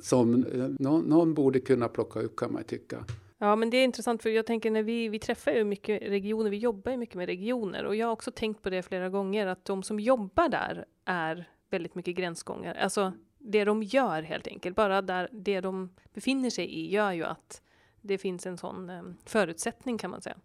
[0.00, 3.04] som eh, någon, någon borde kunna plocka upp kan man tycka.
[3.42, 6.50] Ja, men det är intressant för jag tänker när vi, vi träffar ju mycket regioner,
[6.50, 9.46] vi jobbar ju mycket med regioner och jag har också tänkt på det flera gånger
[9.46, 12.82] att de som jobbar där är väldigt mycket gränsgångare.
[12.82, 17.24] Alltså det de gör helt enkelt, bara där det de befinner sig i gör ju
[17.24, 17.62] att
[18.00, 20.36] det finns en sån um, förutsättning kan man säga.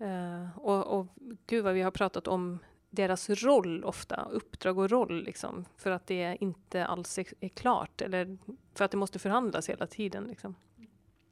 [0.00, 1.06] Uh, och, och
[1.46, 2.58] gud vad vi har pratat om
[2.90, 8.00] deras roll ofta, uppdrag och roll, liksom, för att det inte alls är, är klart
[8.00, 8.38] eller
[8.74, 10.24] för att det måste förhandlas hela tiden.
[10.24, 10.54] Liksom.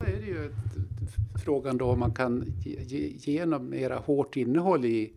[0.06, 0.52] Är det ju
[1.44, 5.12] frågan då om man kan ge, ge, ge något mera hårt innehåll i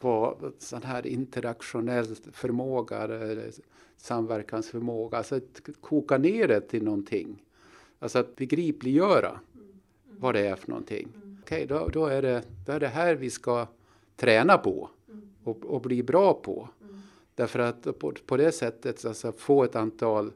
[0.00, 3.50] vad sån här interaktionell förmåga eller
[3.96, 7.42] samverkansförmåga, alltså att koka ner det till någonting.
[7.98, 9.40] Alltså att begripliggöra
[10.18, 11.08] vad det är för någonting.
[11.42, 13.66] Okej, okay, då, då, är det, då är det här vi ska
[14.16, 14.90] träna på
[15.44, 16.68] och, och bli bra på.
[17.34, 20.32] Därför att på, på det sättet alltså få ett antal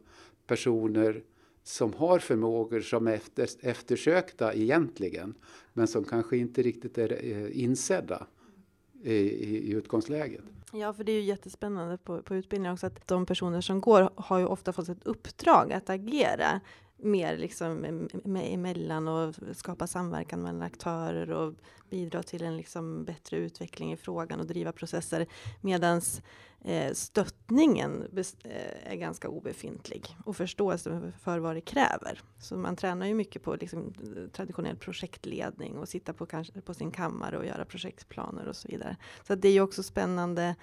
[0.46, 1.22] personer
[1.64, 5.34] som har förmågor som är efter, eftersökta egentligen,
[5.72, 8.26] men som kanske inte riktigt är eh, insedda
[9.02, 10.44] i, i, i utgångsläget.
[10.72, 14.10] Ja, för det är ju jättespännande på, på utbildningen också att de personer som går
[14.16, 16.60] har ju ofta fått ett uppdrag att agera
[16.96, 17.84] mer liksom
[18.24, 21.54] emellan och skapa samverkan mellan aktörer och
[21.94, 25.26] bidra till en liksom bättre utveckling i frågan och driva processer.
[25.60, 26.22] Medans
[26.64, 28.08] eh, stöttningen
[28.44, 32.20] eh, är ganska obefintlig och förståelse för vad det kräver.
[32.38, 36.74] Så man tränar ju mycket på liksom, eh, traditionell projektledning och sitta på, kanske, på
[36.74, 38.96] sin kammare och göra projektplaner och så vidare.
[39.26, 40.54] Så det är ju också spännande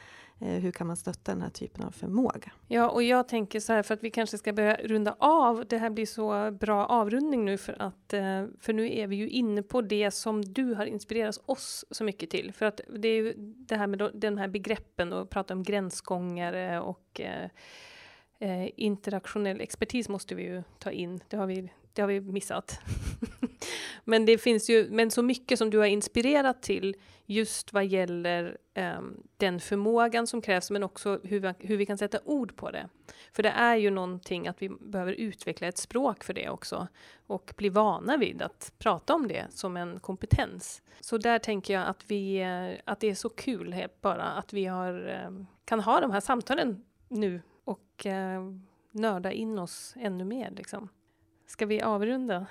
[0.42, 2.52] Eh, hur kan man stötta den här typen av förmåga?
[2.68, 5.66] Ja, och jag tänker så här för att vi kanske ska börja runda av.
[5.70, 9.30] Det här blir så bra avrundning nu för att eh, för nu är vi ju
[9.30, 12.54] inne på det som du har inspirerat oss så mycket till.
[12.54, 16.76] För att det är ju det här med den här begreppen och prata om gränsgångare
[16.76, 17.50] eh, och eh,
[18.40, 21.20] eh, interaktionell expertis måste vi ju ta in.
[21.28, 22.80] Det har vi, det har vi missat.
[24.04, 28.58] men det finns ju, men så mycket som du har inspirerat till just vad gäller
[28.76, 32.72] um, den förmågan som krävs, men också hur vi, hur vi kan sätta ord på
[32.72, 32.90] det.
[33.34, 36.88] För det är ju någonting att vi behöver utveckla ett språk för det också
[37.28, 40.82] och bli vana vid att prata om det som en kompetens.
[41.00, 44.54] Så där tänker jag att, vi, eh, att det är så kul helt bara att
[44.54, 48.56] vi har, ehm, kan ha de här samtalen nu och uh,
[48.92, 50.52] nörda in oss ännu mer.
[50.52, 50.90] Liksom.
[51.52, 52.48] Ska vi avrunda?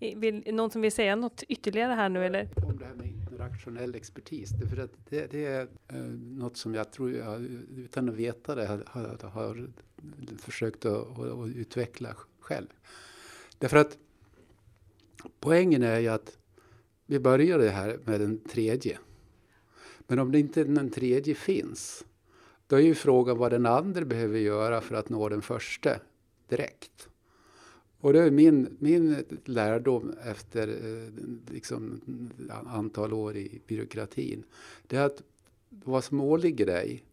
[0.16, 2.48] vill, någon som vill säga något ytterligare här nu eller?
[2.66, 4.50] Om det här med internationell expertis.
[4.50, 7.42] Det, för att det, det är eh, något som jag tror jag
[7.76, 9.70] utan att veta det har, har, har
[10.38, 12.66] försökt att, att, utveckla själv.
[13.58, 13.98] Därför att
[15.40, 16.38] poängen är ju att
[17.06, 18.98] vi började här med den tredje.
[19.98, 22.04] Men om det inte den tredje finns,
[22.66, 25.90] då är ju frågan vad den andra behöver göra för att nå den första
[26.48, 27.09] direkt.
[28.00, 32.00] Och det är min, min lärdom efter eh, liksom,
[32.66, 34.42] antal år i byråkratin.
[34.86, 35.22] Det är att
[35.68, 37.04] vad som åligger dig,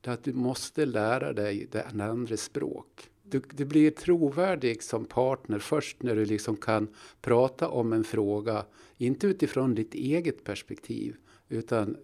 [0.00, 3.10] det är att du måste lära dig det andra språk.
[3.22, 6.88] Du, du blir trovärdig som partner först när du liksom kan
[7.20, 8.64] prata om en fråga,
[8.96, 11.16] inte utifrån ditt eget perspektiv,
[11.48, 11.96] utan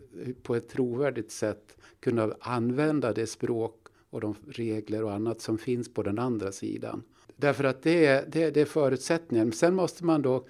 [0.42, 5.94] på ett trovärdigt sätt kunna använda det språk och de regler och annat som finns
[5.94, 7.02] på den andra sidan.
[7.36, 9.52] Därför att det är, det, det är förutsättningen.
[9.52, 10.46] Sen måste man då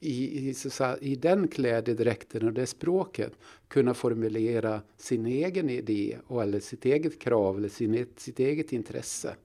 [0.00, 3.32] i, i, säga, i den klädedräkten och det språket
[3.68, 9.36] kunna formulera sin egen idé och, eller sitt eget krav eller sin, sitt eget intresse.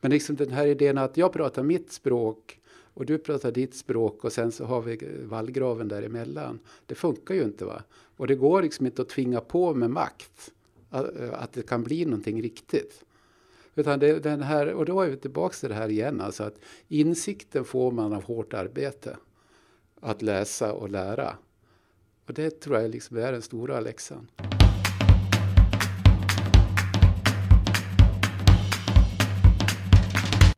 [0.00, 2.60] Men liksom den här idén att jag pratar mitt språk
[2.94, 6.58] och du pratar ditt språk och sen så har vi vallgraven däremellan.
[6.86, 7.64] Det funkar ju inte.
[7.64, 7.82] va?
[8.16, 10.52] Och det går liksom inte att tvinga på med makt
[10.90, 13.04] att, att det kan bli någonting riktigt.
[13.78, 16.58] Utan det, den här, och då är vi tillbaka till det här igen, alltså att
[16.88, 19.16] insikten får man av hårt arbete.
[20.00, 21.36] Att läsa och lära.
[22.26, 24.30] Och det tror jag liksom är den stora läxan.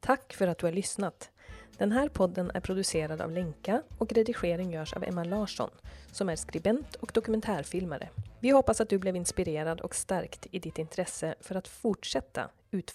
[0.00, 1.30] Tack för att du har lyssnat.
[1.78, 5.70] Den här podden är producerad av Lenka och redigering görs av Emma Larsson
[6.12, 8.08] som är skribent och dokumentärfilmare.
[8.40, 12.94] Vi hoppas att du blev inspirerad och stärkt i ditt intresse för att fortsätta utforska